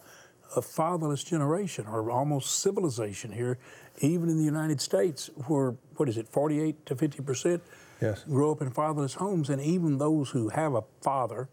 a 0.56 0.62
fatherless 0.62 1.24
generation 1.24 1.86
or 1.88 2.10
almost 2.12 2.60
civilization 2.60 3.32
here, 3.32 3.58
even 4.00 4.30
in 4.30 4.38
the 4.38 4.44
United 4.44 4.82
States, 4.82 5.30
where 5.48 5.76
what 5.98 6.10
is 6.10 6.18
it, 6.18 6.28
48 6.28 6.86
to 6.88 6.96
50 6.96 7.22
percent 7.24 7.64
Yes. 8.02 8.24
grow 8.24 8.52
up 8.52 8.62
in 8.62 8.70
fatherless 8.72 9.16
homes, 9.16 9.50
and 9.50 9.62
even 9.62 9.98
those 9.98 10.30
who 10.30 10.48
have 10.50 10.74
a 10.74 10.84
father 11.02 11.50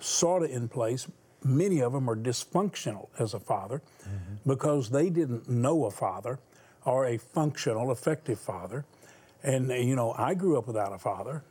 sort 0.00 0.42
of 0.42 0.50
in 0.50 0.68
place, 0.68 1.06
many 1.44 1.80
of 1.80 1.92
them 1.92 2.10
are 2.10 2.16
dysfunctional 2.16 3.06
as 3.18 3.32
a 3.32 3.38
father 3.38 3.80
mm-hmm. 4.02 4.34
because 4.50 4.90
they 4.90 5.08
didn't 5.08 5.48
know 5.48 5.84
a 5.84 5.90
father 5.92 6.40
or 6.84 7.06
a 7.06 7.16
functional, 7.16 7.92
effective 7.92 8.40
father. 8.40 8.84
And, 9.44 9.68
you 9.70 9.94
know, 9.94 10.14
I 10.18 10.34
grew 10.34 10.58
up 10.58 10.66
without 10.66 10.92
a 10.92 10.98
father, 10.98 11.44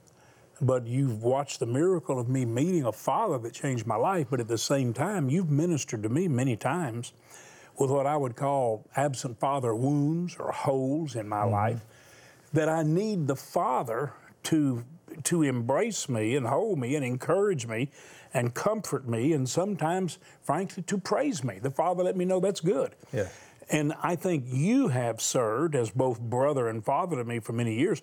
but 0.61 0.87
you've 0.87 1.23
watched 1.23 1.59
the 1.59 1.65
miracle 1.65 2.19
of 2.19 2.29
me 2.29 2.45
meeting 2.45 2.83
a 2.83 2.91
father 2.91 3.37
that 3.39 3.53
changed 3.53 3.85
my 3.85 3.95
life. 3.95 4.27
But 4.29 4.39
at 4.39 4.47
the 4.47 4.57
same 4.57 4.93
time, 4.93 5.29
you've 5.29 5.49
ministered 5.49 6.03
to 6.03 6.09
me 6.09 6.27
many 6.27 6.55
times 6.55 7.13
with 7.77 7.91
what 7.91 8.05
I 8.05 8.17
would 8.17 8.35
call 8.35 8.85
absent 8.95 9.39
father 9.39 9.75
wounds 9.75 10.35
or 10.39 10.51
holes 10.51 11.15
in 11.15 11.29
my 11.29 11.37
mm-hmm. 11.37 11.51
life 11.51 11.85
that 12.53 12.69
I 12.69 12.83
need 12.83 13.27
the 13.27 13.35
Father 13.35 14.13
to 14.43 14.83
to 15.23 15.41
embrace 15.41 16.07
me 16.07 16.35
and 16.35 16.45
hold 16.45 16.77
me 16.77 16.95
and 16.95 17.03
encourage 17.03 17.65
me 17.65 17.89
and 18.33 18.53
comfort 18.53 19.07
me 19.07 19.33
and 19.33 19.49
sometimes 19.49 20.19
frankly 20.41 20.83
to 20.83 20.97
praise 20.97 21.43
me. 21.43 21.59
The 21.59 21.71
Father 21.71 22.03
let 22.03 22.15
me 22.15 22.25
know 22.25 22.39
that's 22.39 22.61
good. 22.61 22.93
Yeah. 23.11 23.29
And 23.69 23.93
I 24.01 24.15
think 24.15 24.45
you 24.47 24.89
have 24.89 25.21
served 25.21 25.75
as 25.75 25.89
both 25.89 26.19
brother 26.21 26.67
and 26.67 26.83
father 26.85 27.17
to 27.17 27.23
me 27.25 27.39
for 27.39 27.53
many 27.53 27.75
years 27.75 28.01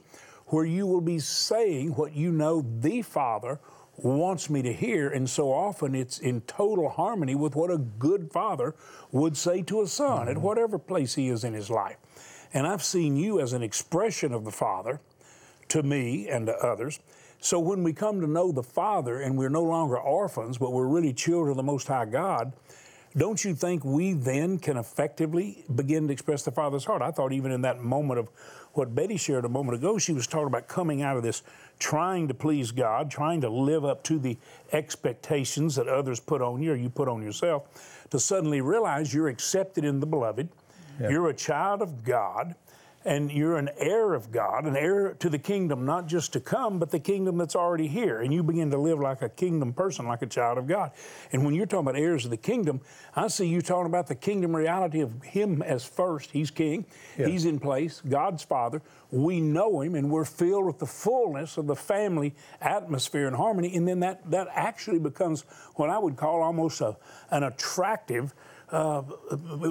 where 0.54 0.64
you 0.64 0.87
will 0.87 1.00
be 1.00 1.18
saying 1.18 1.88
what 1.96 2.14
you 2.14 2.30
know 2.30 2.64
the 2.78 3.02
Father 3.02 3.58
wants 3.96 4.49
me 4.49 4.62
to 4.62 4.73
hear 4.73 5.08
and 5.08 5.28
so 5.28 5.52
often 5.52 5.96
it's 5.96 6.20
in 6.20 6.40
total 6.42 6.88
harmony 6.88 7.34
with 7.34 7.56
what 7.56 7.73
a 7.73 7.78
good 7.78 8.30
father 8.30 8.73
would 9.11 9.37
say 9.37 9.62
to 9.62 9.82
a 9.82 9.87
son 9.87 10.28
at 10.28 10.34
mm-hmm. 10.34 10.44
whatever 10.44 10.78
place 10.78 11.16
he 11.16 11.28
is 11.28 11.42
in 11.42 11.54
his 11.54 11.70
life. 11.70 11.96
And 12.52 12.68
I've 12.68 12.84
seen 12.84 13.16
you 13.16 13.40
as 13.40 13.52
an 13.52 13.64
expression 13.64 14.32
of 14.32 14.44
the 14.44 14.52
Father 14.52 15.00
to 15.70 15.82
me 15.82 16.28
and 16.28 16.46
to 16.46 16.54
others. 16.54 17.00
So 17.40 17.58
when 17.58 17.82
we 17.82 17.92
come 17.92 18.20
to 18.20 18.28
know 18.28 18.52
the 18.52 18.62
Father 18.62 19.20
and 19.20 19.37
we're 19.37 19.49
no 19.49 19.64
longer 19.64 19.99
orphans, 19.99 20.56
but 20.56 20.73
we're 20.73 20.87
really 20.87 21.12
children 21.12 21.50
of 21.50 21.56
the 21.56 21.64
Most 21.64 21.88
High 21.88 22.04
God, 22.04 22.52
don't 23.16 23.44
you 23.44 23.54
think 23.54 23.85
we 23.85 24.12
then 24.12 24.59
can 24.59 24.76
effectively 24.76 25.64
begin 25.75 26.09
to 26.09 26.12
express 26.12 26.42
the 26.42 26.50
Father's 26.50 26.85
heart? 26.85 27.00
I 27.00 27.11
thought 27.11 27.33
even 27.33 27.52
in 27.52 27.62
that 27.62 27.80
moment 27.80 28.18
of 28.18 28.28
what 28.73 28.92
Betty 28.94 29.16
shared 29.16 29.44
a 29.44 29.49
moment 29.49 29.78
ago, 29.78 29.99
she 29.99 30.12
was 30.12 30.26
talking 30.26 30.49
about 30.49 30.66
coming 30.66 31.02
out 31.02 31.16
of 31.16 31.23
this 31.23 31.42
trying 31.78 32.26
to 32.28 32.35
please 32.35 32.73
God, 32.73 33.11
trying 33.11 33.40
to 33.42 33.49
live 33.49 33.85
up 33.85 34.02
to 34.04 34.18
the 34.18 34.37
expectations 34.73 35.76
that 35.76 35.87
others 35.88 36.18
put 36.18 36.42
on 36.42 36.61
you 36.62 36.73
or 36.73 36.76
you 36.76 36.88
put 36.88 37.09
on 37.09 37.23
yourself, 37.23 38.06
to 38.11 38.18
suddenly 38.18 38.61
realize 38.61 39.14
you're 39.14 39.28
accepted 39.28 39.85
in 39.85 40.00
the 40.00 40.06
beloved, 40.06 40.49
you're 41.00 41.28
a 41.28 41.35
child 41.35 41.83
of 41.83 42.04
God, 42.04 42.54
and 43.04 43.30
you're 43.30 43.56
an 43.56 43.68
heir 43.76 44.14
of 44.14 44.32
God, 44.32 44.64
an 44.64 44.76
heir 44.76 45.14
to 45.18 45.28
the 45.28 45.38
kingdom, 45.38 45.84
not 45.84 46.06
just 46.06 46.32
to 46.32 46.40
come, 46.40 46.78
but 46.78 46.90
the 46.90 46.99
kingdom 46.99 47.37
that's 47.37 47.54
already 47.54 47.87
here. 47.87 48.23
And 48.23 48.32
you 48.32 48.42
begin 48.42 48.70
to 48.70 48.78
live 48.78 48.99
like 48.99 49.20
a 49.20 49.28
kingdom 49.28 49.73
person, 49.75 50.06
like 50.06 50.23
a 50.23 50.26
child 50.26 50.56
of 50.56 50.66
God. 50.66 50.92
And 51.32 51.44
when 51.44 51.54
you're 51.54 51.66
talking 51.66 51.87
about 51.87 52.00
heirs 52.00 52.25
of 52.25 52.30
the 52.30 52.38
kingdom, 52.38 52.80
I 53.14 53.28
see 53.28 53.46
you 53.46 53.61
talking 53.61 53.87
about 53.87 54.06
the 54.06 54.14
kingdom 54.14 54.56
reality 54.56 55.00
of 55.00 55.23
Him 55.23 55.61
as 55.61 55.84
first. 55.84 56.30
He's 56.30 56.50
king, 56.50 56.87
Yeah. 57.18 57.26
He's 57.26 57.44
in 57.44 57.58
place, 57.58 58.00
God's 58.08 58.42
Father. 58.42 58.80
We 59.11 59.40
know 59.40 59.82
Him, 59.82 59.94
and 59.94 60.11
we're 60.11 60.25
filled 60.25 60.64
with 60.64 60.78
the 60.78 60.87
fullness 60.87 61.58
of 61.58 61.66
the 61.66 61.76
family 61.76 62.34
atmosphere 62.61 63.26
and 63.26 63.37
harmony. 63.37 63.76
And 63.76 63.87
then 63.87 64.00
that, 64.00 64.30
that 64.30 64.49
actually 64.50 64.99
becomes 64.99 65.42
what 65.75 65.90
I 65.90 65.99
would 65.99 66.16
call 66.16 66.42
almost 66.42 66.80
a, 66.80 66.96
an 67.30 67.42
attractive 67.42 68.34
uh, 68.71 69.02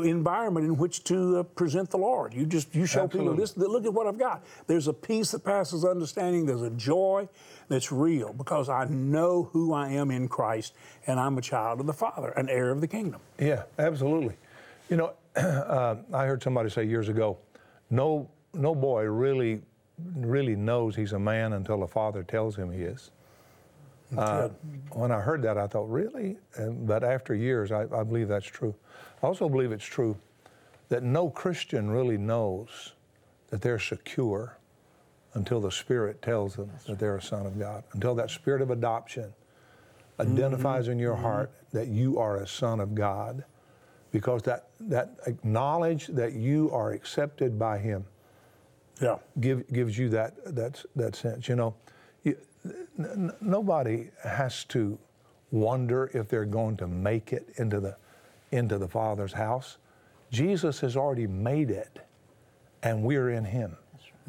environment 0.04 0.66
in 0.66 0.78
which 0.78 1.04
to 1.06 1.40
uh, 1.40 1.44
present 1.44 1.90
the 1.90 1.98
Lord. 1.98 2.34
You 2.34 2.46
just 2.46 2.74
you 2.74 2.86
show 2.86 3.08
people 3.08 3.32
Absolutely. 3.32 3.42
this. 3.42 3.58
Look 3.58 3.86
at 3.86 3.94
what 3.94 4.08
I've 4.08 4.20
got. 4.20 4.44
There's 4.68 4.88
a 4.88 4.94
peace 4.94 5.32
that 5.32 5.44
passes 5.44 5.84
understanding. 5.84 6.46
There's 6.46 6.62
a 6.62 6.70
joy 6.72 7.28
that's 7.68 7.92
real 7.92 8.34
because 8.34 8.70
I 8.70 8.86
know 8.86 9.50
who 9.52 9.74
I 9.74 9.90
am 9.90 10.12
in 10.12 10.28
Christ, 10.28 10.74
and 11.08 11.20
I'm 11.20 11.38
a 11.38 11.42
child 11.42 11.80
of 11.80 11.88
the 11.88 11.94
Father, 11.94 12.30
an 12.30 12.50
heir 12.50 12.70
of 12.70 12.82
the 12.82 12.88
kingdom. 12.88 13.22
Yeah, 13.40 13.64
absolutely. 13.80 14.36
You 14.90 14.98
know, 14.98 15.14
uh, 15.36 15.96
I 16.14 16.26
heard 16.26 16.44
somebody 16.44 16.70
say 16.70 16.86
years 16.86 17.10
ago, 17.10 17.38
no, 17.90 18.30
no 18.54 18.76
boy 18.76 19.04
really, 19.04 19.62
really 20.16 20.56
knows 20.56 20.96
he's 20.96 21.14
a 21.14 21.20
man 21.20 21.54
until 21.54 21.80
the 21.80 21.88
father 21.88 22.24
tells 22.24 22.56
him 22.56 22.72
he 22.72 22.82
is. 22.82 23.12
Uh, 24.18 24.50
when 24.92 25.12
I 25.12 25.20
heard 25.20 25.42
that, 25.44 25.58
I 25.58 25.68
thought, 25.68 25.90
really? 25.90 26.38
And, 26.56 26.86
but 26.88 27.04
after 27.04 27.34
years, 27.34 27.72
I, 27.72 27.84
I 27.94 28.04
believe 28.04 28.28
that's 28.28 28.46
true. 28.46 28.76
I 29.22 29.28
also 29.28 29.50
believe 29.50 29.72
it's 29.72 29.86
true 29.86 30.18
that 30.90 31.04
no 31.04 31.30
Christian 31.30 31.90
really 31.90 32.18
knows 32.18 32.94
that 33.50 33.62
they're 33.62 33.80
secure 33.80 34.58
until 35.34 35.60
the 35.60 35.72
Spirit 35.72 36.22
tells 36.22 36.56
them 36.56 36.70
that 36.88 37.00
they're 37.00 37.18
a 37.18 37.22
son 37.22 37.46
of 37.46 37.58
God, 37.58 37.84
until 37.94 38.14
that 38.16 38.30
spirit 38.30 38.62
of 38.62 38.70
adoption 38.70 39.34
identifies 40.20 40.88
in 40.88 41.00
your 41.00 41.16
heart 41.16 41.52
that 41.72 41.88
you 41.88 42.20
are 42.20 42.38
a 42.38 42.48
son 42.48 42.80
of 42.80 42.94
God 42.94 43.44
because 44.12 44.44
that, 44.44 44.68
that 44.80 45.44
knowledge 45.44 46.08
that 46.08 46.34
you 46.34 46.70
are 46.72 46.92
accepted 46.92 47.58
by 47.58 47.80
Him 47.80 48.06
Yeah. 49.02 49.18
give, 49.40 49.68
gives 49.74 49.98
you 49.98 50.10
that, 50.10 50.36
that, 50.56 50.84
that 50.96 51.16
sense. 51.16 51.50
You 51.50 51.56
know, 51.56 51.76
n- 52.98 53.32
nobody 53.42 54.10
has 54.24 54.64
to 54.66 54.98
wonder 55.52 56.10
if 56.14 56.28
they're 56.28 56.46
going 56.46 56.78
to 56.78 56.88
make 56.88 57.34
it 57.34 57.48
into 57.58 57.80
the, 57.80 57.96
into 58.52 58.78
the 58.78 58.88
Father's 58.88 59.34
house. 59.34 59.78
Jesus 60.32 60.80
has 60.80 60.98
already 60.98 61.28
made 61.28 61.70
it, 61.70 62.00
and 62.82 63.04
we're 63.04 63.30
in 63.30 63.46
Him. 63.46 63.78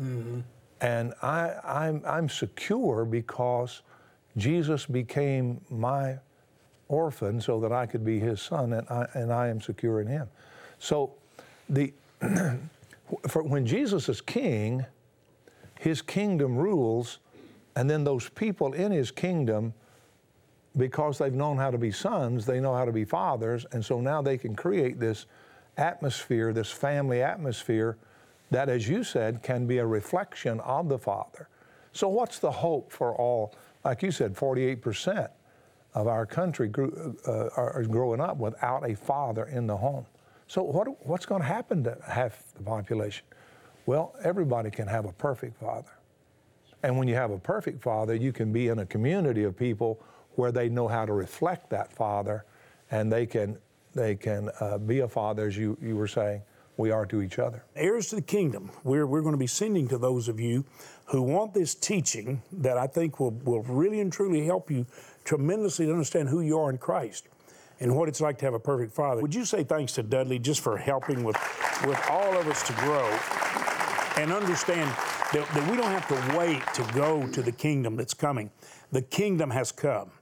Mm-hmm. 0.00 0.40
And 0.80 1.14
I, 1.22 1.54
I'm, 1.64 2.02
I'm 2.04 2.28
secure 2.28 3.04
because 3.04 3.82
Jesus 4.36 4.84
became 4.84 5.60
my 5.70 6.18
orphan 6.88 7.40
so 7.40 7.60
that 7.60 7.72
I 7.72 7.86
could 7.86 8.04
be 8.04 8.18
his 8.18 8.40
son, 8.40 8.72
and 8.72 8.88
I, 8.88 9.06
and 9.14 9.32
I 9.32 9.48
am 9.48 9.60
secure 9.60 10.00
in 10.00 10.06
him. 10.06 10.28
So 10.78 11.14
the, 11.68 11.92
for 13.28 13.42
when 13.42 13.64
Jesus 13.64 14.08
is 14.08 14.20
king, 14.20 14.84
his 15.78 16.02
kingdom 16.02 16.56
rules, 16.56 17.18
and 17.76 17.88
then 17.88 18.04
those 18.04 18.28
people 18.28 18.72
in 18.72 18.92
his 18.92 19.10
kingdom, 19.10 19.74
because 20.76 21.18
they've 21.18 21.32
known 21.32 21.56
how 21.56 21.70
to 21.70 21.78
be 21.78 21.90
sons, 21.90 22.46
they 22.46 22.60
know 22.60 22.74
how 22.74 22.84
to 22.84 22.92
be 22.92 23.04
fathers, 23.04 23.66
and 23.72 23.84
so 23.84 24.00
now 24.00 24.22
they 24.22 24.38
can 24.38 24.54
create 24.54 24.98
this 24.98 25.26
atmosphere, 25.76 26.52
this 26.52 26.70
family 26.70 27.22
atmosphere 27.22 27.96
that, 28.50 28.68
as 28.68 28.88
you 28.88 29.02
said, 29.02 29.42
can 29.42 29.66
be 29.66 29.78
a 29.78 29.86
reflection 29.86 30.60
of 30.60 30.88
the 30.88 30.98
Father. 30.98 31.48
So, 31.92 32.08
what's 32.08 32.38
the 32.38 32.50
hope 32.50 32.92
for 32.92 33.14
all? 33.14 33.54
Like 33.84 34.02
you 34.02 34.10
said, 34.10 34.34
48% 34.34 35.28
of 35.94 36.06
our 36.06 36.26
country 36.26 36.68
grew, 36.68 37.16
uh, 37.26 37.48
are 37.56 37.82
growing 37.84 38.20
up 38.20 38.36
without 38.36 38.88
a 38.88 38.96
father 38.96 39.44
in 39.46 39.66
the 39.66 39.76
home. 39.76 40.06
So, 40.46 40.62
what, 40.62 41.06
what's 41.06 41.26
going 41.26 41.40
to 41.40 41.46
happen 41.46 41.84
to 41.84 41.96
half 42.06 42.42
the 42.54 42.62
population? 42.62 43.24
Well, 43.86 44.14
everybody 44.22 44.70
can 44.70 44.88
have 44.88 45.04
a 45.04 45.12
perfect 45.12 45.58
father. 45.60 45.90
And 46.84 46.98
when 46.98 47.08
you 47.08 47.14
have 47.14 47.30
a 47.30 47.38
perfect 47.38 47.82
father, 47.82 48.14
you 48.14 48.30
can 48.30 48.52
be 48.52 48.68
in 48.68 48.80
a 48.80 48.84
community 48.84 49.44
of 49.44 49.56
people 49.56 50.02
where 50.32 50.52
they 50.52 50.68
know 50.68 50.86
how 50.86 51.06
to 51.06 51.14
reflect 51.14 51.70
that 51.70 51.90
father 51.90 52.44
and 52.90 53.10
they 53.10 53.24
can, 53.24 53.56
they 53.94 54.14
can 54.14 54.50
uh, 54.60 54.76
be 54.76 55.00
a 55.00 55.08
father, 55.08 55.46
as 55.46 55.56
you, 55.56 55.78
you 55.80 55.96
were 55.96 56.06
saying, 56.06 56.42
we 56.76 56.90
are 56.90 57.06
to 57.06 57.22
each 57.22 57.38
other. 57.38 57.64
heirs 57.74 58.08
to 58.08 58.16
the 58.16 58.22
kingdom, 58.22 58.70
we're, 58.82 59.06
we're 59.06 59.22
going 59.22 59.32
to 59.32 59.38
be 59.38 59.46
sending 59.46 59.88
to 59.88 59.96
those 59.96 60.28
of 60.28 60.38
you 60.38 60.62
who 61.06 61.22
want 61.22 61.54
this 61.54 61.74
teaching 61.74 62.42
that 62.52 62.76
I 62.76 62.86
think 62.86 63.18
will, 63.18 63.30
will 63.30 63.62
really 63.62 64.00
and 64.00 64.12
truly 64.12 64.44
help 64.44 64.70
you 64.70 64.84
tremendously 65.24 65.86
to 65.86 65.92
understand 65.92 66.28
who 66.28 66.42
you 66.42 66.58
are 66.58 66.68
in 66.68 66.76
Christ 66.76 67.28
and 67.80 67.96
what 67.96 68.10
it's 68.10 68.20
like 68.20 68.36
to 68.38 68.44
have 68.44 68.54
a 68.54 68.60
perfect 68.60 68.92
father. 68.92 69.22
Would 69.22 69.34
you 69.34 69.46
say 69.46 69.64
thanks 69.64 69.92
to 69.94 70.02
Dudley 70.02 70.38
just 70.38 70.60
for 70.60 70.76
helping 70.76 71.24
with, 71.24 71.36
with 71.86 71.98
all 72.10 72.36
of 72.36 72.46
us 72.46 72.62
to 72.64 72.74
grow 72.74 73.06
and 74.22 74.32
understand 74.32 74.90
that, 75.34 75.48
that 75.52 75.70
we 75.70 75.76
don't 75.76 75.90
have 75.90 76.06
to 76.08 76.38
wait 76.38 76.62
to 76.74 76.82
go 76.94 77.26
to 77.28 77.42
the 77.42 77.52
kingdom 77.52 77.96
that's 77.96 78.14
coming? 78.14 78.50
The 78.92 79.02
kingdom 79.02 79.50
has 79.50 79.72
come. 79.72 80.12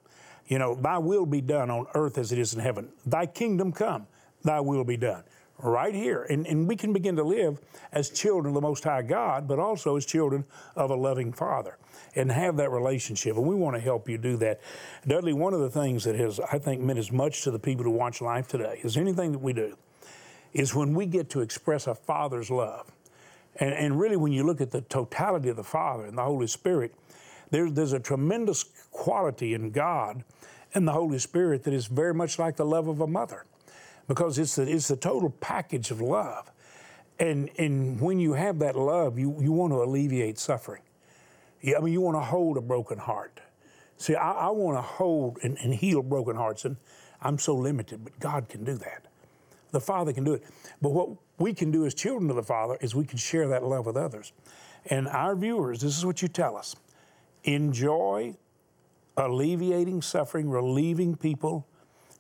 You 0.47 0.59
know, 0.59 0.75
thy 0.75 0.99
will 0.99 1.27
be 1.27 1.43
done 1.43 1.71
on 1.71 1.87
earth 1.95 2.17
as 2.17 2.33
it 2.33 2.39
is 2.39 2.55
in 2.55 2.61
heaven. 2.61 2.89
Thy 3.05 3.27
kingdom 3.27 3.73
come, 3.73 4.07
thy 4.43 4.61
will 4.61 4.85
be 4.85 4.97
done. 4.97 5.23
Right 5.59 5.95
here. 5.95 6.25
And, 6.25 6.47
and 6.47 6.67
we 6.67 6.77
can 6.77 6.93
begin 6.93 7.15
to 7.17 7.23
live 7.23 7.61
as 7.93 8.11
children 8.11 8.49
of 8.49 8.55
the 8.55 8.67
Most 8.67 8.85
High 8.85 9.03
God, 9.03 9.47
but 9.47 9.59
also 9.59 9.97
as 9.97 10.05
children 10.07 10.45
of 10.75 10.91
a 10.91 10.97
loving 10.97 11.33
Father 11.33 11.77
and 12.17 12.33
have 12.33 12.57
that 12.57 12.71
relationship. 12.71 13.37
And 13.37 13.47
we 13.47 13.55
want 13.55 13.77
to 13.77 13.81
help 13.81 14.09
you 14.09 14.19
do 14.19 14.37
that. 14.39 14.61
Dudley, 15.07 15.35
one 15.35 15.55
of 15.55 15.61
the 15.61 15.71
things 15.71 16.05
that 16.05 16.17
has, 16.17 16.41
I 16.41 16.59
think, 16.59 16.81
meant 16.81 16.99
as 16.99 17.13
much 17.13 17.43
to 17.43 17.51
the 17.51 17.59
people 17.59 17.85
who 17.85 17.91
watch 17.91 18.21
life 18.21 18.49
today 18.49 18.81
as 18.83 18.97
anything 18.97 19.33
that 19.33 19.39
we 19.39 19.53
do 19.53 19.77
is 20.53 20.75
when 20.75 20.95
we 20.95 21.07
get 21.07 21.31
to 21.31 21.41
express 21.41 21.87
a 21.87 21.95
Father's 21.95 22.51
love. 22.51 22.91
And, 23.57 23.75
and 23.75 24.01
really, 24.01 24.17
when 24.17 24.33
you 24.33 24.45
look 24.45 24.61
at 24.61 24.71
the 24.71 24.81
totality 24.83 25.49
of 25.49 25.57
the 25.57 25.65
Father 25.65 26.05
and 26.05 26.17
the 26.17 26.23
Holy 26.23 26.47
Spirit, 26.47 26.95
there's, 27.51 27.73
there's 27.73 27.93
a 27.93 28.01
tremendous 28.01 28.65
quality 28.91 29.55
in 29.55 29.71
God 29.71 30.25
and 30.75 30.89
the 30.89 30.93
Holy 30.93 31.19
Spirit 31.19 31.65
that 31.65 31.75
is 31.75 31.87
very 31.87 32.15
much 32.15 32.39
like 32.39 32.57
the 32.57 32.65
love 32.65 32.89
of 32.89 33.01
a 33.01 33.07
mother 33.07 33.45
because 34.09 34.39
it's 34.39 34.57
the, 34.57 34.63
it's 34.63 34.89
the 34.89 34.97
total 34.97 35.31
package 35.31 35.91
of 35.91 36.01
love. 36.01 36.51
And, 37.19 37.51
and 37.59 38.01
when 38.01 38.19
you 38.19 38.33
have 38.33 38.59
that 38.61 38.75
love, 38.75 39.19
you, 39.19 39.37
you 39.41 39.53
want 39.53 39.73
to 39.73 39.83
alleviate 39.83 40.39
suffering. 40.39 40.83
Yeah, 41.61 41.79
I 41.79 41.81
mean, 41.81 41.93
you 41.93 42.01
want 42.01 42.17
to 42.17 42.23
hold 42.23 42.57
a 42.57 42.61
broken 42.61 42.99
heart. 42.99 43.41
See, 43.97 44.15
I, 44.15 44.33
I 44.33 44.51
want 44.51 44.77
to 44.77 44.83
hold 44.83 45.39
and, 45.43 45.57
and 45.59 45.73
heal 45.73 46.03
broken 46.03 46.35
hearts, 46.35 46.65
and 46.65 46.77
I'm 47.21 47.39
so 47.39 47.55
limited, 47.55 48.03
but 48.03 48.19
God 48.19 48.49
can 48.49 48.65
do 48.65 48.75
that. 48.79 49.07
The 49.71 49.81
Father 49.81 50.13
can 50.13 50.25
do 50.25 50.35
it. 50.35 50.43
But 50.81 50.91
what 50.91 51.11
we 51.39 51.55
can 51.55 51.71
do 51.71 51.87
as 51.87 51.95
children 51.95 52.31
of 52.31 52.37
the 52.37 52.43
Father 52.43 52.77
is 52.81 52.95
we 52.95 53.05
can 53.05 53.19
share 53.19 53.49
that 53.49 53.65
love 53.65 53.87
with 53.87 53.97
others. 53.97 54.33
And 54.87 55.09
our 55.09 55.35
viewers, 55.35 55.81
this 55.81 55.97
is 55.97 56.05
what 56.05 56.23
you 56.23 56.29
tell 56.29 56.57
us 56.57 56.77
enjoy 57.45 58.37
alleviating 59.17 60.01
suffering, 60.01 60.49
relieving 60.49 61.17
people 61.17 61.67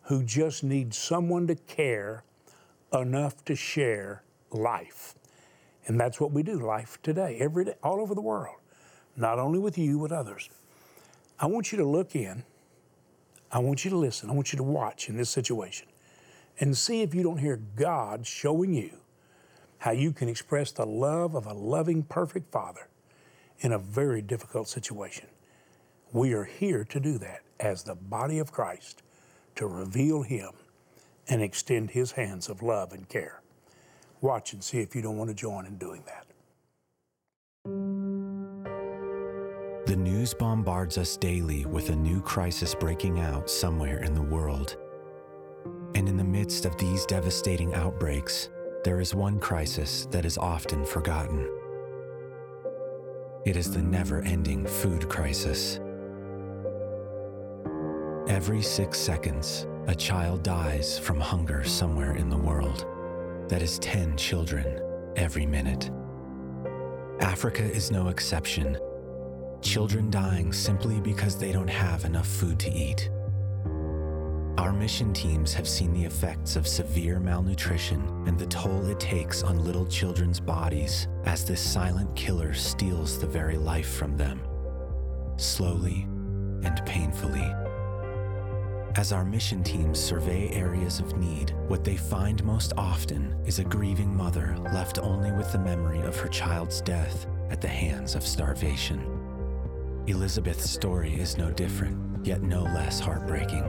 who 0.02 0.22
just 0.22 0.64
need 0.64 0.92
someone 0.92 1.46
to 1.46 1.54
care 1.54 2.24
enough 2.92 3.44
to 3.44 3.54
share 3.54 4.22
life. 4.50 5.14
And 5.86 5.98
that's 5.98 6.20
what 6.20 6.32
we 6.32 6.42
do, 6.42 6.58
life 6.58 6.98
today, 7.02 7.38
every 7.40 7.64
day, 7.64 7.74
all 7.82 8.00
over 8.00 8.14
the 8.14 8.20
world, 8.20 8.56
not 9.16 9.38
only 9.38 9.58
with 9.58 9.78
you, 9.78 10.00
but 10.00 10.12
others. 10.12 10.50
I 11.38 11.46
want 11.46 11.72
you 11.72 11.78
to 11.78 11.84
look 11.84 12.14
in, 12.14 12.44
I 13.50 13.58
want 13.58 13.84
you 13.84 13.90
to 13.90 13.96
listen, 13.96 14.30
I 14.30 14.32
want 14.32 14.52
you 14.52 14.56
to 14.58 14.62
watch 14.62 15.08
in 15.08 15.16
this 15.16 15.30
situation 15.30 15.88
and 16.60 16.76
see 16.76 17.02
if 17.02 17.14
you 17.14 17.22
don't 17.22 17.38
hear 17.38 17.56
God 17.76 18.26
showing 18.26 18.74
you 18.74 19.01
how 19.82 19.90
you 19.90 20.12
can 20.12 20.28
express 20.28 20.70
the 20.70 20.86
love 20.86 21.34
of 21.34 21.44
a 21.44 21.52
loving, 21.52 22.04
perfect 22.04 22.52
Father 22.52 22.86
in 23.58 23.72
a 23.72 23.78
very 23.78 24.22
difficult 24.22 24.68
situation. 24.68 25.26
We 26.12 26.34
are 26.34 26.44
here 26.44 26.84
to 26.84 27.00
do 27.00 27.18
that 27.18 27.40
as 27.58 27.82
the 27.82 27.96
body 27.96 28.38
of 28.38 28.52
Christ 28.52 29.02
to 29.56 29.66
reveal 29.66 30.22
Him 30.22 30.50
and 31.28 31.42
extend 31.42 31.90
His 31.90 32.12
hands 32.12 32.48
of 32.48 32.62
love 32.62 32.92
and 32.92 33.08
care. 33.08 33.40
Watch 34.20 34.52
and 34.52 34.62
see 34.62 34.78
if 34.78 34.94
you 34.94 35.02
don't 35.02 35.18
want 35.18 35.30
to 35.30 35.34
join 35.34 35.66
in 35.66 35.78
doing 35.78 36.04
that. 36.06 36.26
The 39.86 39.96
news 39.96 40.32
bombards 40.32 40.96
us 40.96 41.16
daily 41.16 41.66
with 41.66 41.90
a 41.90 41.96
new 41.96 42.20
crisis 42.20 42.72
breaking 42.72 43.18
out 43.18 43.50
somewhere 43.50 43.98
in 44.04 44.14
the 44.14 44.22
world. 44.22 44.76
And 45.96 46.08
in 46.08 46.16
the 46.16 46.22
midst 46.22 46.66
of 46.66 46.78
these 46.78 47.04
devastating 47.04 47.74
outbreaks, 47.74 48.48
there 48.84 49.00
is 49.00 49.14
one 49.14 49.38
crisis 49.38 50.06
that 50.10 50.24
is 50.24 50.36
often 50.36 50.84
forgotten. 50.84 51.48
It 53.44 53.56
is 53.56 53.72
the 53.72 53.80
never 53.80 54.22
ending 54.22 54.66
food 54.66 55.08
crisis. 55.08 55.78
Every 58.26 58.60
six 58.60 58.98
seconds, 58.98 59.68
a 59.86 59.94
child 59.94 60.42
dies 60.42 60.98
from 60.98 61.20
hunger 61.20 61.62
somewhere 61.62 62.16
in 62.16 62.28
the 62.28 62.36
world. 62.36 62.84
That 63.48 63.62
is 63.62 63.78
10 63.78 64.16
children 64.16 64.80
every 65.14 65.46
minute. 65.46 65.90
Africa 67.20 67.62
is 67.62 67.92
no 67.92 68.08
exception. 68.08 68.78
Children 69.60 70.10
dying 70.10 70.52
simply 70.52 70.98
because 70.98 71.38
they 71.38 71.52
don't 71.52 71.70
have 71.70 72.04
enough 72.04 72.26
food 72.26 72.58
to 72.60 72.72
eat. 72.72 73.11
Our 74.62 74.72
mission 74.72 75.12
teams 75.12 75.52
have 75.54 75.66
seen 75.66 75.92
the 75.92 76.04
effects 76.04 76.54
of 76.54 76.68
severe 76.68 77.18
malnutrition 77.18 78.00
and 78.28 78.38
the 78.38 78.46
toll 78.46 78.86
it 78.86 79.00
takes 79.00 79.42
on 79.42 79.64
little 79.64 79.84
children's 79.86 80.38
bodies 80.38 81.08
as 81.24 81.44
this 81.44 81.60
silent 81.60 82.14
killer 82.14 82.54
steals 82.54 83.18
the 83.18 83.26
very 83.26 83.56
life 83.56 83.92
from 83.92 84.16
them, 84.16 84.40
slowly 85.36 86.06
and 86.62 86.80
painfully. 86.86 87.52
As 88.94 89.10
our 89.10 89.24
mission 89.24 89.64
teams 89.64 89.98
survey 89.98 90.48
areas 90.50 91.00
of 91.00 91.18
need, 91.18 91.56
what 91.66 91.82
they 91.82 91.96
find 91.96 92.44
most 92.44 92.72
often 92.76 93.34
is 93.44 93.58
a 93.58 93.64
grieving 93.64 94.16
mother 94.16 94.56
left 94.72 95.00
only 95.00 95.32
with 95.32 95.50
the 95.50 95.58
memory 95.58 96.02
of 96.02 96.16
her 96.20 96.28
child's 96.28 96.80
death 96.82 97.26
at 97.50 97.60
the 97.60 97.66
hands 97.66 98.14
of 98.14 98.24
starvation. 98.24 99.00
Elizabeth's 100.06 100.70
story 100.70 101.14
is 101.14 101.36
no 101.36 101.50
different, 101.50 102.24
yet 102.24 102.42
no 102.42 102.62
less 102.62 103.00
heartbreaking. 103.00 103.68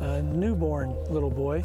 uh, 0.00 0.20
newborn 0.20 0.96
little 1.10 1.30
boy. 1.30 1.62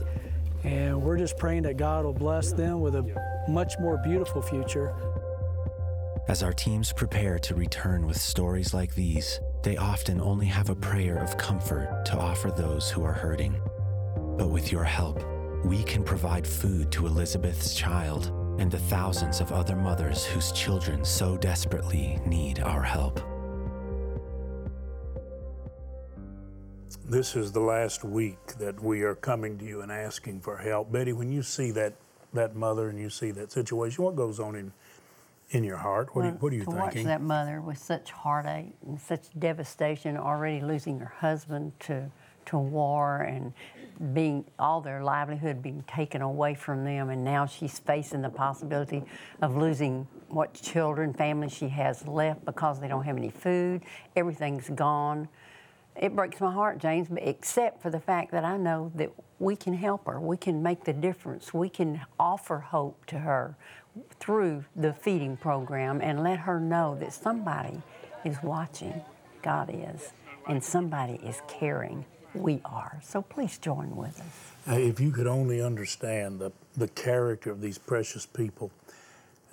And 0.63 1.01
we're 1.01 1.17
just 1.17 1.37
praying 1.37 1.63
that 1.63 1.77
God 1.77 2.05
will 2.05 2.13
bless 2.13 2.53
them 2.53 2.81
with 2.81 2.95
a 2.95 3.05
much 3.47 3.73
more 3.79 3.97
beautiful 3.97 4.41
future. 4.41 4.95
As 6.29 6.41
our 6.41 6.53
teams 6.53 6.93
prepare 6.93 7.37
to 7.39 7.55
return 7.55 8.05
with 8.05 8.17
stories 8.17 8.73
like 8.73 8.95
these, 8.95 9.41
they 9.61 9.75
often 9.75 10.21
only 10.21 10.45
have 10.45 10.69
a 10.69 10.75
prayer 10.75 11.17
of 11.17 11.37
comfort 11.37 12.05
to 12.05 12.17
offer 12.17 12.49
those 12.49 12.89
who 12.89 13.03
are 13.03 13.11
hurting. 13.11 13.59
But 14.37 14.49
with 14.49 14.71
your 14.71 14.85
help, 14.85 15.21
we 15.65 15.83
can 15.83 16.03
provide 16.03 16.47
food 16.47 16.91
to 16.93 17.07
Elizabeth's 17.07 17.75
child 17.75 18.31
and 18.57 18.71
the 18.71 18.79
thousands 18.79 19.41
of 19.41 19.51
other 19.51 19.75
mothers 19.75 20.25
whose 20.25 20.51
children 20.53 21.03
so 21.03 21.37
desperately 21.37 22.19
need 22.25 22.59
our 22.61 22.83
help. 22.83 23.19
This 27.05 27.35
is 27.35 27.51
the 27.51 27.59
last 27.59 28.03
week 28.03 28.39
that 28.59 28.81
we 28.81 29.01
are 29.03 29.15
coming 29.15 29.57
to 29.59 29.65
you 29.65 29.81
and 29.81 29.91
asking 29.91 30.41
for 30.41 30.57
help. 30.57 30.91
Betty, 30.91 31.13
when 31.13 31.31
you 31.31 31.43
see 31.43 31.71
that, 31.71 31.93
that 32.33 32.55
mother 32.55 32.89
and 32.89 32.99
you 32.99 33.09
see 33.09 33.31
that 33.31 33.51
situation, 33.51 34.03
what 34.03 34.15
goes 34.15 34.39
on 34.39 34.55
in, 34.55 34.71
in 35.49 35.63
your 35.63 35.77
heart? 35.77 36.15
What, 36.15 36.25
are, 36.25 36.29
you, 36.29 36.33
what 36.35 36.51
are 36.51 36.55
you 36.55 36.65
to 36.65 36.71
thinking? 36.71 36.81
watch 36.81 37.03
that 37.03 37.21
mother 37.21 37.61
with 37.61 37.77
such 37.77 38.11
heartache 38.11 38.73
and 38.85 38.99
such 38.99 39.27
devastation, 39.37 40.17
already 40.17 40.61
losing 40.61 40.99
her 40.99 41.13
husband 41.19 41.73
to 41.81 42.11
to 42.45 42.57
war 42.57 43.21
and 43.21 43.53
being 44.13 44.45
all 44.59 44.81
their 44.81 45.03
livelihood 45.03 45.61
being 45.61 45.83
taken 45.87 46.21
away 46.21 46.55
from 46.55 46.83
them, 46.83 47.09
and 47.09 47.23
now 47.23 47.45
she's 47.45 47.79
facing 47.79 48.21
the 48.21 48.29
possibility 48.29 49.03
of 49.41 49.55
losing 49.55 50.07
what 50.29 50.53
children, 50.53 51.13
family 51.13 51.47
she 51.47 51.67
has 51.69 52.05
left 52.07 52.43
because 52.43 52.79
they 52.79 52.87
don't 52.87 53.03
have 53.03 53.17
any 53.17 53.29
food. 53.29 53.81
Everything's 54.15 54.69
gone. 54.69 55.27
It 55.95 56.15
breaks 56.15 56.41
my 56.41 56.51
heart, 56.51 56.79
James, 56.79 57.07
except 57.17 57.81
for 57.81 57.89
the 57.89 57.99
fact 57.99 58.31
that 58.31 58.43
I 58.43 58.57
know 58.57 58.91
that 58.95 59.11
we 59.39 59.55
can 59.55 59.73
help 59.73 60.07
her. 60.07 60.19
We 60.19 60.37
can 60.37 60.63
make 60.63 60.83
the 60.85 60.93
difference. 60.93 61.53
We 61.53 61.69
can 61.69 62.01
offer 62.19 62.59
hope 62.59 63.05
to 63.07 63.19
her 63.19 63.55
through 64.19 64.65
the 64.75 64.93
feeding 64.93 65.37
program 65.37 66.01
and 66.01 66.23
let 66.23 66.39
her 66.39 66.59
know 66.59 66.97
that 66.99 67.13
somebody 67.13 67.81
is 68.25 68.37
watching. 68.41 69.01
God 69.41 69.69
is. 69.73 70.11
And 70.47 70.63
somebody 70.63 71.19
is 71.23 71.41
caring. 71.47 72.05
We 72.33 72.61
are. 72.65 72.99
So 73.03 73.21
please 73.21 73.57
join 73.59 73.95
with 73.95 74.19
us. 74.19 74.77
If 74.77 74.99
you 74.99 75.11
could 75.11 75.27
only 75.27 75.61
understand 75.61 76.39
the, 76.39 76.51
the 76.75 76.87
character 76.87 77.51
of 77.51 77.61
these 77.61 77.77
precious 77.77 78.25
people 78.25 78.71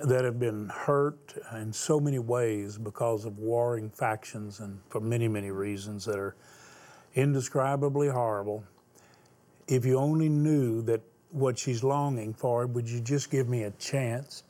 that 0.04 0.24
have 0.24 0.38
been 0.38 0.68
hurt 0.68 1.34
in 1.54 1.72
so 1.72 2.00
many 2.00 2.18
ways 2.18 2.78
because 2.78 3.24
of 3.24 3.38
warring 3.38 3.90
factions 3.90 4.60
and 4.60 4.78
for 4.88 5.00
many, 5.00 5.28
many 5.28 5.50
reasons 5.50 6.04
that 6.06 6.18
are 6.18 6.34
indescribably 7.14 8.08
horrible. 8.08 8.64
If 9.68 9.84
you 9.84 9.98
only 9.98 10.28
knew 10.28 10.82
that 10.82 11.02
what 11.30 11.58
she's 11.58 11.84
longing 11.84 12.32
for, 12.34 12.66
would 12.66 12.88
you 12.88 13.00
just 13.00 13.30
give 13.30 13.48
me 13.48 13.64
a 13.64 13.70
chance 13.72 14.44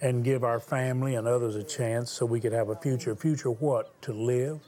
and 0.00 0.24
give 0.24 0.44
our 0.44 0.60
family 0.60 1.16
and 1.16 1.26
others 1.26 1.56
a 1.56 1.62
chance 1.62 2.10
so 2.10 2.24
we 2.24 2.40
could 2.40 2.52
have 2.52 2.68
a 2.68 2.76
future? 2.76 3.14
Future 3.16 3.50
what? 3.50 4.00
To 4.02 4.12
live, 4.12 4.60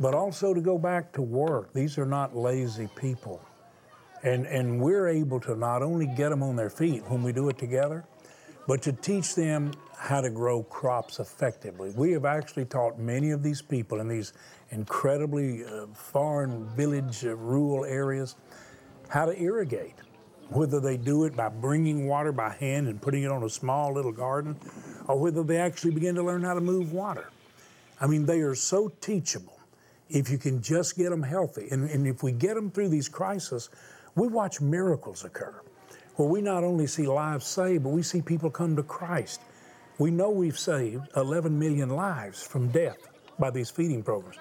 but 0.00 0.14
also 0.14 0.54
to 0.54 0.60
go 0.60 0.78
back 0.78 1.12
to 1.12 1.22
work. 1.22 1.72
These 1.72 1.98
are 1.98 2.06
not 2.06 2.36
lazy 2.36 2.88
people. 2.96 3.40
And, 4.22 4.46
and 4.46 4.80
we're 4.80 5.08
able 5.08 5.38
to 5.40 5.54
not 5.54 5.82
only 5.82 6.06
get 6.06 6.30
them 6.30 6.42
on 6.42 6.56
their 6.56 6.70
feet 6.70 7.04
when 7.08 7.22
we 7.22 7.32
do 7.32 7.48
it 7.48 7.58
together, 7.58 8.04
but 8.66 8.82
to 8.82 8.92
teach 8.92 9.34
them 9.34 9.72
how 9.96 10.20
to 10.20 10.30
grow 10.30 10.62
crops 10.64 11.18
effectively. 11.20 11.92
We 11.96 12.12
have 12.12 12.24
actually 12.24 12.66
taught 12.66 12.98
many 12.98 13.30
of 13.30 13.42
these 13.42 13.62
people 13.62 14.00
in 14.00 14.08
these 14.08 14.32
incredibly 14.70 15.64
uh, 15.64 15.86
foreign 15.94 16.66
village, 16.76 17.24
uh, 17.24 17.34
rural 17.36 17.84
areas 17.84 18.36
how 19.08 19.26
to 19.26 19.40
irrigate. 19.40 19.94
Whether 20.48 20.80
they 20.80 20.96
do 20.96 21.24
it 21.24 21.36
by 21.36 21.48
bringing 21.48 22.06
water 22.06 22.30
by 22.30 22.50
hand 22.50 22.86
and 22.86 23.00
putting 23.02 23.24
it 23.24 23.30
on 23.32 23.42
a 23.42 23.50
small 23.50 23.92
little 23.92 24.12
garden, 24.12 24.56
or 25.08 25.18
whether 25.18 25.42
they 25.42 25.58
actually 25.58 25.92
begin 25.92 26.14
to 26.16 26.22
learn 26.22 26.42
how 26.42 26.54
to 26.54 26.60
move 26.60 26.92
water. 26.92 27.30
I 28.00 28.06
mean, 28.06 28.26
they 28.26 28.40
are 28.40 28.54
so 28.54 28.92
teachable 29.00 29.58
if 30.08 30.30
you 30.30 30.38
can 30.38 30.62
just 30.62 30.96
get 30.96 31.10
them 31.10 31.22
healthy. 31.22 31.66
And, 31.70 31.90
and 31.90 32.06
if 32.06 32.22
we 32.22 32.30
get 32.30 32.54
them 32.54 32.70
through 32.70 32.90
these 32.90 33.08
crises, 33.08 33.70
we 34.14 34.28
watch 34.28 34.60
miracles 34.60 35.24
occur 35.24 35.60
where 36.16 36.28
we 36.28 36.40
not 36.40 36.64
only 36.64 36.86
see 36.86 37.06
lives 37.06 37.46
saved, 37.46 37.84
but 37.84 37.90
we 37.90 38.02
see 38.02 38.20
people 38.20 38.50
come 38.50 38.76
to 38.76 38.82
Christ. 38.82 39.40
We 39.98 40.10
know 40.10 40.30
we've 40.30 40.58
saved 40.58 41.08
11 41.16 41.58
million 41.58 41.90
lives 41.90 42.42
from 42.42 42.68
death 42.68 43.08
by 43.38 43.50
these 43.50 43.70
feeding 43.70 44.02
programs, 44.02 44.38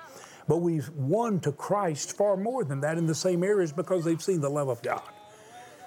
but 0.47 0.57
we've 0.57 0.89
won 0.91 1.39
to 1.41 1.51
Christ 1.51 2.17
far 2.17 2.37
more 2.37 2.63
than 2.63 2.81
that 2.81 2.97
in 2.97 3.05
the 3.05 3.15
same 3.15 3.43
areas 3.43 3.71
because 3.71 4.03
they've 4.03 4.21
seen 4.21 4.41
the 4.41 4.49
love 4.49 4.69
of 4.69 4.81
God. 4.81 5.03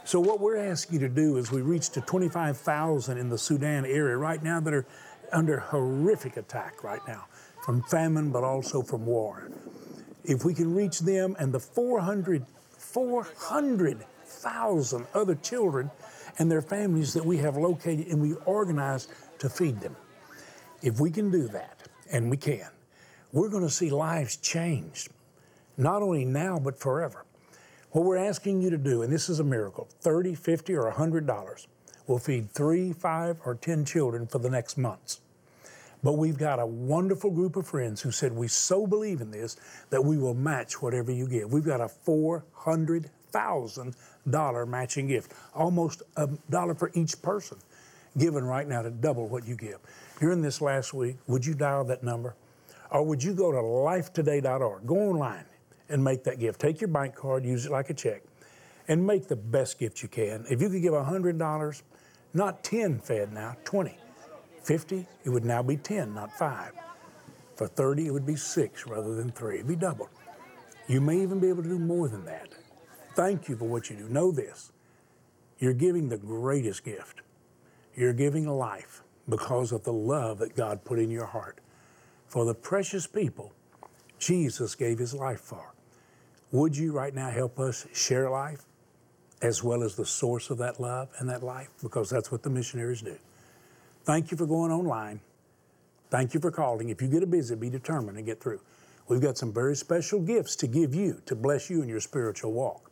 So, 0.05 0.21
what 0.21 0.41
we're 0.41 0.57
asking 0.57 1.01
you 1.01 1.09
to 1.09 1.15
do 1.15 1.37
is 1.37 1.51
we 1.51 1.61
reach 1.61 1.91
to 1.91 2.01
25,000 2.01 3.19
in 3.19 3.29
the 3.29 3.37
Sudan 3.37 3.85
area 3.85 4.17
right 4.17 4.43
now 4.43 4.59
that 4.61 4.73
are 4.73 4.87
under 5.33 5.59
horrific 5.59 6.39
attack 6.39 6.83
right 6.83 7.03
now 7.07 7.27
from 7.63 7.83
famine, 7.83 8.31
but 8.31 8.45
also 8.45 8.81
from 8.81 9.05
war. 9.05 9.51
If 10.25 10.45
we 10.45 10.55
can 10.55 10.75
reach 10.75 11.01
them 11.01 11.37
and 11.39 11.53
the 11.53 11.61
400, 11.61 12.47
400 12.79 14.07
Thousand 14.29 15.07
other 15.15 15.35
children 15.35 15.91
and 16.39 16.51
their 16.51 16.63
families 16.63 17.13
that 17.15 17.25
we 17.25 17.39
have 17.39 17.57
located 17.57 18.07
and 18.09 18.21
we 18.21 18.35
organized 18.45 19.11
to 19.39 19.49
feed 19.49 19.81
them. 19.81 19.97
If 20.83 21.01
we 21.01 21.11
can 21.11 21.31
do 21.31 21.49
that, 21.49 21.79
and 22.11 22.31
we 22.31 22.37
can, 22.37 22.69
we're 23.33 23.49
going 23.49 23.65
to 23.65 23.71
see 23.71 23.91
lives 23.91 24.37
changed, 24.37 25.11
not 25.77 26.03
only 26.03 26.25
now, 26.25 26.59
but 26.59 26.79
forever. 26.79 27.25
What 27.91 28.05
we're 28.05 28.17
asking 28.17 28.63
you 28.63 28.71
to 28.71 28.79
do, 28.79 29.03
and 29.03 29.13
this 29.13 29.29
is 29.29 29.41
a 29.41 29.45
miracle 29.45 29.89
30, 30.01 30.35
50, 30.35 30.75
or 30.75 30.93
$100 30.93 31.67
will 32.07 32.19
feed 32.19 32.51
three, 32.51 32.93
five, 32.93 33.39
or 33.45 33.55
10 33.55 33.85
children 33.85 34.27
for 34.27 34.39
the 34.39 34.51
next 34.51 34.79
months. 34.79 35.21
But 36.03 36.13
we've 36.13 36.39
got 36.39 36.61
a 36.61 36.67
wonderful 36.67 37.31
group 37.31 37.57
of 37.57 37.67
friends 37.67 38.01
who 38.01 38.13
said, 38.13 38.33
We 38.33 38.49
so 38.49 38.87
believe 38.87 39.21
in 39.21 39.31
this 39.31 39.57
that 39.91 40.05
we 40.05 40.17
will 40.17 40.35
match 40.35 40.81
whatever 40.81 41.11
you 41.11 41.27
give. 41.27 41.53
We've 41.53 41.65
got 41.65 41.81
a 41.81 41.91
$400 42.07 43.07
$1,000 43.33 44.69
matching 44.69 45.07
gift, 45.09 45.33
almost 45.55 46.03
a 46.17 46.29
dollar 46.51 46.75
for 46.75 46.91
each 46.95 47.21
person 47.23 47.59
given 48.17 48.45
right 48.45 48.67
now 48.67 48.83
to 48.83 48.91
double 48.91 49.29
what 49.29 49.47
you 49.47 49.55
give. 49.55 49.79
During 50.21 50.43
this 50.43 50.61
last 50.61 50.93
week, 50.93 51.17
would 51.27 51.47
you 51.47 51.55
dial 51.55 51.85
that 51.85 52.03
number? 52.03 52.35
Or 52.91 53.05
would 53.05 53.23
you 53.23 53.35
go 53.35 53.53
to 53.53 53.59
lifetoday.org? 53.59 54.87
Go 54.87 54.97
online 54.97 55.45
and 55.89 56.03
make 56.03 56.25
that 56.25 56.39
gift. 56.41 56.61
Take 56.61 56.81
your 56.81 56.89
bank 56.89 57.15
card, 57.15 57.45
use 57.45 57.67
it 57.67 57.73
like 57.73 57.91
a 57.91 57.95
check, 57.95 58.23
and 58.89 59.07
make 59.07 59.29
the 59.29 59.37
best 59.37 59.79
gift 59.79 60.03
you 60.03 60.09
can. 60.09 60.45
If 60.51 60.61
you 60.61 60.69
could 60.69 60.83
give 60.83 60.95
$100, 60.95 61.83
not 62.35 62.65
10 62.65 62.99
fed 63.01 63.33
now, 63.33 63.57
20. 63.65 63.97
50, 64.63 65.07
it 65.25 65.31
would 65.31 65.45
now 65.45 65.63
be 65.63 65.77
10, 65.77 66.15
not 66.15 66.33
5. 66.37 66.73
For 67.57 67.67
30, 67.67 68.07
it 68.07 68.11
would 68.11 68.27
be 68.27 68.37
6 68.37 68.87
rather 68.87 69.15
than 69.15 69.31
3. 69.31 69.57
It'd 69.57 69.69
be 69.69 69.77
doubled. 69.77 70.11
You 70.89 71.01
may 71.01 71.21
even 71.21 71.39
be 71.39 71.49
able 71.49 71.63
to 71.63 71.69
do 71.69 71.79
more 71.79 72.09
than 72.09 72.25
that. 72.25 72.49
Thank 73.19 73.49
you 73.49 73.57
for 73.57 73.65
what 73.65 73.91
you 73.91 73.97
do. 73.97 74.09
Know 74.09 74.31
this 74.31 74.71
you're 75.59 75.75
giving 75.75 76.09
the 76.09 76.17
greatest 76.17 76.85
gift. 76.85 77.23
You're 77.97 78.13
giving 78.13 78.47
life 78.47 79.03
because 79.29 79.73
of 79.73 79.83
the 79.83 79.93
love 79.93 80.39
that 80.39 80.55
God 80.55 80.85
put 80.85 81.01
in 81.01 81.11
your 81.11 81.27
heart. 81.27 81.59
For 82.29 82.45
the 82.45 82.55
precious 82.55 83.09
people 83.09 83.53
Jesus 84.21 84.77
gave 84.77 85.01
his 85.01 85.15
life 85.15 85.41
for. 85.41 85.75
Would 86.53 86.77
you 86.77 86.93
right 86.93 87.13
now 87.13 87.29
help 87.29 87.59
us 87.59 87.89
share 87.93 88.31
life 88.31 88.63
as 89.43 89.65
well 89.65 89.83
as 89.83 89.97
the 89.97 90.07
source 90.07 90.49
of 90.49 90.59
that 90.59 90.79
love 90.79 91.09
and 91.19 91.29
that 91.29 91.43
life? 91.43 91.71
Because 91.83 92.09
that's 92.09 92.31
what 92.31 92.45
the 92.45 92.51
missionaries 92.51 93.03
do. 93.03 93.19
Thank 94.05 94.31
you 94.31 94.37
for 94.37 94.47
going 94.47 94.71
online. 94.71 95.19
Thank 96.09 96.35
you 96.35 96.41
for 96.41 96.53
calling. 96.53 96.91
If 96.91 97.03
you 97.03 97.09
get 97.09 97.25
a 97.25 97.27
visit, 97.27 97.59
be 97.59 97.69
determined 97.69 98.17
to 98.17 98.23
get 98.23 98.41
through. 98.41 98.61
We've 99.09 99.21
got 99.21 99.37
some 99.37 99.53
very 99.53 99.75
special 99.75 100.21
gifts 100.21 100.55
to 100.55 100.69
give 100.69 100.95
you 100.95 101.21
to 101.27 101.35
bless 101.35 101.69
you 101.69 101.83
in 101.83 101.89
your 101.89 102.01
spiritual 102.01 102.53
walk 102.53 102.88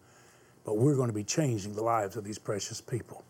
but 0.66 0.76
we're 0.76 0.96
going 0.96 1.08
to 1.08 1.14
be 1.14 1.24
changing 1.24 1.74
the 1.74 1.82
lives 1.82 2.16
of 2.16 2.24
these 2.24 2.38
precious 2.38 2.80
people. 2.80 3.24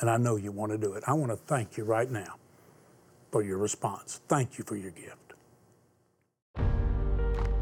And 0.00 0.08
I 0.08 0.16
know 0.16 0.36
you 0.36 0.52
want 0.52 0.70
to 0.70 0.78
do 0.78 0.92
it. 0.92 1.02
I 1.08 1.12
want 1.12 1.32
to 1.32 1.36
thank 1.36 1.76
you 1.76 1.82
right 1.82 2.08
now 2.08 2.36
for 3.32 3.42
your 3.42 3.58
response. 3.58 4.20
Thank 4.28 4.56
you 4.56 4.64
for 4.64 4.76
your 4.76 4.92
gift. 4.92 5.16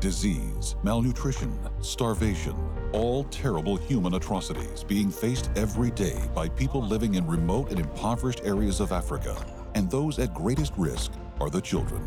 Disease, 0.00 0.76
malnutrition, 0.82 1.58
starvation, 1.80 2.54
all 2.92 3.24
terrible 3.24 3.76
human 3.76 4.14
atrocities 4.14 4.84
being 4.84 5.10
faced 5.10 5.50
every 5.56 5.90
day 5.90 6.20
by 6.34 6.50
people 6.50 6.82
living 6.82 7.14
in 7.14 7.26
remote 7.26 7.70
and 7.70 7.80
impoverished 7.80 8.42
areas 8.44 8.80
of 8.80 8.92
Africa. 8.92 9.34
And 9.74 9.90
those 9.90 10.18
at 10.18 10.34
greatest 10.34 10.74
risk 10.76 11.12
are 11.40 11.48
the 11.48 11.60
children. 11.60 12.06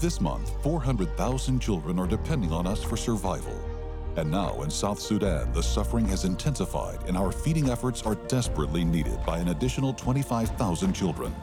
This 0.00 0.20
month, 0.22 0.50
400,000 0.62 1.60
children 1.60 1.98
are 1.98 2.06
depending 2.06 2.50
on 2.50 2.66
us 2.66 2.82
for 2.82 2.96
survival. 2.96 3.73
And 4.16 4.30
now 4.30 4.62
in 4.62 4.70
South 4.70 5.00
Sudan, 5.00 5.52
the 5.52 5.62
suffering 5.62 6.06
has 6.06 6.24
intensified 6.24 7.00
and 7.08 7.16
our 7.16 7.32
feeding 7.32 7.68
efforts 7.70 8.02
are 8.02 8.14
desperately 8.14 8.84
needed 8.84 9.18
by 9.26 9.38
an 9.38 9.48
additional 9.48 9.92
25,000 9.92 10.92
children. 10.92 11.34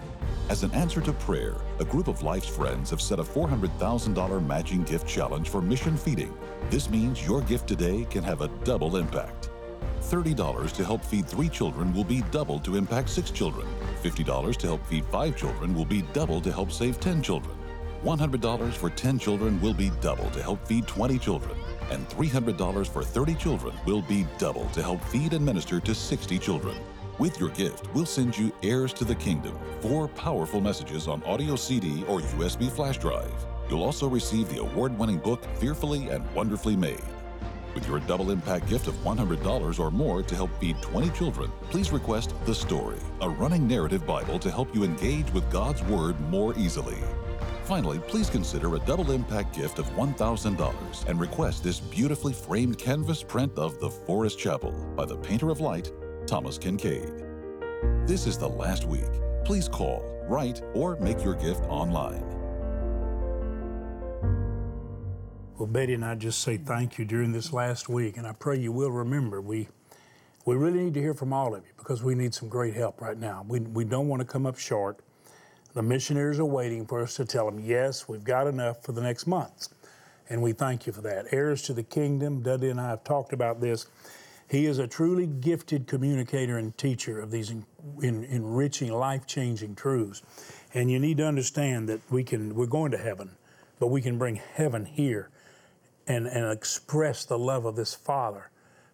As 0.50 0.64
an 0.64 0.72
answer 0.74 1.02
to 1.02 1.12
prayer, 1.14 1.56
a 1.80 1.86
group 1.86 2.08
of 2.08 2.24
Life's 2.24 2.48
friends 2.48 2.90
have 2.90 3.02
set 3.02 3.20
a 3.20 3.24
$400,000 3.24 4.46
matching 4.46 4.84
gift 4.84 5.08
challenge 5.08 5.50
for 5.50 5.62
mission 5.62 5.98
feeding. 5.98 6.34
This 6.70 6.90
means 6.90 7.26
your 7.26 7.42
gift 7.42 7.68
today 7.68 8.08
can 8.10 8.24
have 8.24 8.42
a 8.42 8.48
double 8.64 8.96
impact. 8.96 9.50
$30 10.02 10.72
to 10.74 10.86
help 10.86 11.04
feed 11.04 11.28
three 11.28 11.50
children 11.50 11.94
will 11.94 12.04
be 12.04 12.22
doubled 12.32 12.64
to 12.66 12.76
impact 12.76 13.10
six 13.10 13.32
children. 13.32 13.68
$50 14.02 14.58
to 14.58 14.68
help 14.68 14.86
feed 14.86 15.06
five 15.06 15.36
children 15.36 15.76
will 15.76 15.86
be 15.86 16.04
doubled 16.14 16.44
to 16.46 16.52
help 16.52 16.72
save 16.72 17.00
10 17.00 17.22
children. 17.22 17.56
$100 18.04 18.74
for 18.74 18.90
10 18.90 19.20
children 19.20 19.62
will 19.62 19.74
be 19.74 19.92
double 20.02 20.30
to 20.32 20.42
help 20.42 20.66
feed 20.66 20.88
20 20.88 21.20
children. 21.20 21.58
And 21.92 22.08
$300 22.10 22.88
for 22.88 23.04
30 23.04 23.36
children 23.36 23.76
will 23.86 24.02
be 24.02 24.26
double 24.38 24.66
to 24.70 24.82
help 24.82 25.04
feed 25.04 25.34
and 25.34 25.46
minister 25.46 25.80
to 25.82 25.94
60 25.94 26.40
children. 26.40 26.78
With 27.20 27.40
your 27.40 27.50
gift, 27.50 27.94
we'll 27.94 28.06
send 28.06 28.38
you 28.38 28.52
Heirs 28.64 28.94
to 28.94 29.06
the 29.06 29.14
Kingdom, 29.14 29.60
four 29.82 30.08
powerful 30.08 30.62
messages 30.62 31.08
on 31.08 31.22
audio 31.24 31.56
CD 31.56 32.04
or 32.08 32.22
USB 32.22 32.72
flash 32.72 32.98
drive. 32.98 33.46
You'll 33.70 33.84
also 33.84 34.08
receive 34.08 34.50
the 34.50 34.62
award 34.62 34.98
winning 34.98 35.20
book 35.20 35.44
Fearfully 35.60 36.10
and 36.10 36.26
Wonderfully 36.34 36.78
Made. 36.78 37.04
With 37.76 37.88
your 37.88 38.00
double 38.00 38.32
impact 38.32 38.68
gift 38.68 38.88
of 38.88 38.96
$100 38.96 39.80
or 39.80 39.92
more 39.92 40.24
to 40.24 40.36
help 40.36 40.50
feed 40.60 40.82
20 40.82 41.10
children, 41.12 41.52
please 41.70 41.92
request 41.92 42.34
The 42.46 42.56
Story, 42.56 43.00
a 43.22 43.30
running 43.30 43.68
narrative 43.68 44.06
Bible 44.06 44.40
to 44.40 44.50
help 44.50 44.74
you 44.74 44.84
engage 44.84 45.32
with 45.32 45.50
God's 45.52 45.84
Word 45.84 46.20
more 46.22 46.58
easily. 46.58 46.98
Finally, 47.64 48.00
please 48.00 48.30
consider 48.30 48.76
a 48.76 48.80
double 48.80 49.12
impact 49.12 49.56
gift 49.56 49.80
of 49.80 49.86
$1,000 49.92 51.08
and 51.08 51.20
request 51.20 51.64
this 51.64 51.80
beautifully 51.80 52.34
framed 52.34 52.78
canvas 52.78 53.22
print 53.22 53.52
of 53.58 53.80
The 53.80 53.90
Forest 53.90 54.40
Chapel 54.40 54.72
by 54.96 55.06
the 55.06 55.18
painter 55.18 55.50
of 55.50 55.60
light, 55.60 55.92
Thomas 56.26 56.58
Kinkade. 56.58 58.08
This 58.08 58.26
is 58.26 58.38
the 58.38 58.50
last 58.50 58.86
week. 58.86 59.10
Please 59.46 59.68
call, 59.68 60.04
write, 60.28 60.62
or 60.74 60.98
make 60.98 61.24
your 61.24 61.36
gift 61.36 61.64
online. 61.66 62.24
Well, 65.58 65.68
Betty 65.68 65.94
and 65.94 66.04
I 66.04 66.16
just 66.16 66.42
say 66.42 66.58
thank 66.58 66.98
you 66.98 67.06
during 67.06 67.32
this 67.32 67.54
last 67.54 67.88
week, 67.88 68.18
and 68.18 68.26
I 68.26 68.34
pray 68.34 68.58
you 68.58 68.72
will 68.72 68.92
remember 68.92 69.40
we 69.42 69.68
we 70.46 70.56
really 70.56 70.80
need 70.80 70.96
to 70.96 71.00
hear 71.00 71.14
from 71.14 71.34
all 71.34 71.54
of 71.54 71.64
you 71.64 71.72
because 71.78 72.02
we 72.02 72.16
need 72.16 72.34
some 72.34 72.50
great 72.50 72.74
help 72.74 73.00
right 73.00 73.18
now. 73.18 73.46
We, 73.48 73.60
we 73.60 73.86
don't 73.86 74.08
want 74.08 74.22
to 74.22 74.26
come 74.26 74.48
up 74.48 74.58
short. 74.58 75.02
The 75.74 75.82
missionaries 75.82 76.40
are 76.40 76.46
waiting 76.46 76.86
for 76.86 77.02
us 77.02 77.16
to 77.16 77.26
tell 77.26 77.46
them, 77.46 77.60
yes, 77.60 78.08
we've 78.08 78.24
got 78.24 78.48
enough 78.48 78.84
for 78.84 78.92
the 78.92 79.02
next 79.02 79.26
months. 79.26 79.70
And 80.30 80.42
we 80.42 80.52
thank 80.52 80.86
you 80.86 80.94
for 80.94 81.02
that. 81.02 81.28
Heirs 81.32 81.62
to 81.64 81.74
the 81.74 81.84
Kingdom, 81.84 82.42
Dudley 82.42 82.70
and 82.70 82.80
I 82.80 82.90
have 82.90 83.04
talked 83.04 83.34
about 83.34 83.62
this. 83.62 83.86
He 84.50 84.66
is 84.66 84.80
a 84.80 84.88
truly 84.88 85.28
gifted 85.28 85.88
communicator 85.88 86.58
and 86.58 86.78
teacher 86.78 87.22
of 87.22 87.32
these 87.32 87.52
en- 87.52 87.66
en- 88.04 88.26
enriching, 88.26 88.92
life 88.92 89.26
changing 89.26 89.76
truths. 89.76 90.22
And 90.74 90.92
you 90.92 91.00
need 91.00 91.18
to 91.18 91.26
understand 91.26 91.88
that 91.88 92.02
we 92.10 92.24
can, 92.24 92.54
we're 92.54 92.66
going 92.66 92.92
to 92.92 92.98
heaven, 92.98 93.32
but 93.80 93.88
we 93.88 94.02
can 94.02 94.18
bring 94.18 94.36
heaven 94.36 94.86
here 94.86 95.30
and, 96.06 96.28
and 96.28 96.52
express 96.52 97.24
the 97.24 97.40
love 97.40 97.64
of 97.64 97.78
this 97.78 97.94
Father 97.94 98.50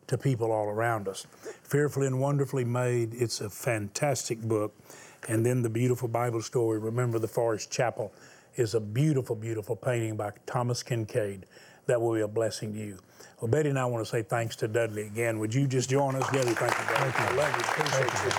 to 0.05 0.17
people 0.17 0.51
all 0.51 0.67
around 0.67 1.07
us. 1.07 1.25
Fearfully 1.63 2.05
and 2.05 2.19
Wonderfully 2.19 2.63
Made, 2.63 3.13
it's 3.15 3.41
a 3.41 3.49
fantastic 3.49 4.41
book. 4.41 4.75
And 5.27 5.45
then 5.45 5.61
the 5.61 5.69
beautiful 5.69 6.07
Bible 6.07 6.41
story, 6.41 6.79
Remember 6.79 7.19
the 7.19 7.27
Forest 7.27 7.69
Chapel, 7.71 8.13
is 8.55 8.73
a 8.73 8.79
beautiful, 8.79 9.35
beautiful 9.35 9.75
painting 9.75 10.15
by 10.15 10.31
Thomas 10.45 10.81
Kinkade 10.83 11.43
that 11.85 12.01
will 12.01 12.13
be 12.13 12.21
a 12.21 12.27
blessing 12.27 12.73
to 12.73 12.79
you. 12.79 12.97
Well, 13.39 13.49
Betty 13.49 13.69
and 13.69 13.77
I 13.77 13.85
want 13.85 14.03
to 14.05 14.09
say 14.09 14.23
thanks 14.23 14.55
to 14.57 14.67
Dudley 14.67 15.03
again. 15.03 15.39
Would 15.39 15.53
you 15.53 15.67
just 15.67 15.89
join 15.89 16.15
us, 16.15 16.23
Dudley? 16.31 16.53
Thank 16.53 16.71
you, 16.71 16.95
Dudley. 16.95 17.13
I 17.15 17.35
love 17.35 17.53
you. 17.55 17.61
Appreciate 17.61 18.25
you. 18.25 18.31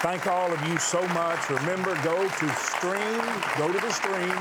Thank 0.00 0.26
all 0.26 0.52
of 0.52 0.68
you 0.68 0.78
so 0.78 1.06
much. 1.08 1.50
Remember, 1.50 1.94
go 2.02 2.28
to 2.28 2.48
Stream, 2.54 3.20
go 3.58 3.72
to 3.72 3.80
the 3.80 3.90
Stream, 3.90 4.36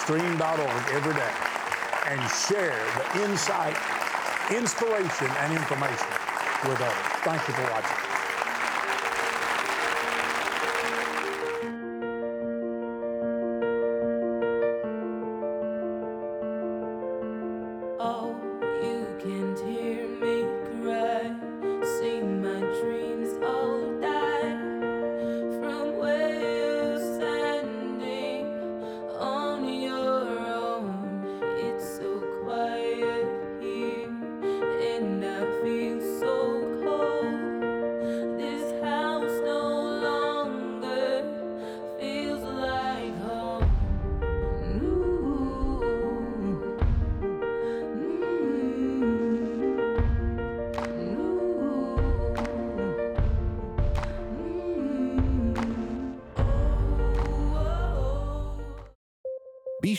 stream.org 0.00 0.84
every 0.92 1.14
day, 1.14 1.32
and 2.06 2.20
share 2.30 2.78
the 2.96 3.24
insight, 3.24 3.76
inspiration, 4.54 5.28
and 5.40 5.52
information 5.52 6.06
with 6.64 6.80
others. 6.80 7.12
Thank 7.24 7.48
you 7.48 7.54
for 7.54 7.70
watching. 7.70 8.07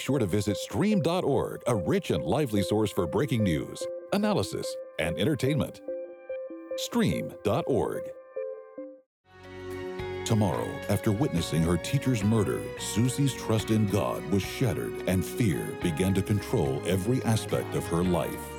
Sure 0.09 0.17
to 0.17 0.25
visit 0.25 0.57
Stream.org, 0.57 1.61
a 1.67 1.75
rich 1.75 2.09
and 2.09 2.23
lively 2.23 2.63
source 2.63 2.89
for 2.89 3.05
breaking 3.05 3.43
news, 3.43 3.85
analysis, 4.11 4.65
and 4.97 5.15
entertainment. 5.19 5.81
Stream.org. 6.77 8.01
Tomorrow, 10.25 10.67
after 10.89 11.11
witnessing 11.11 11.61
her 11.61 11.77
teacher's 11.77 12.23
murder, 12.23 12.59
Susie's 12.79 13.35
trust 13.35 13.69
in 13.69 13.85
God 13.85 14.23
was 14.31 14.41
shattered 14.41 14.93
and 15.07 15.23
fear 15.23 15.77
began 15.83 16.15
to 16.15 16.23
control 16.23 16.81
every 16.87 17.21
aspect 17.23 17.75
of 17.75 17.85
her 17.85 18.03
life. 18.03 18.58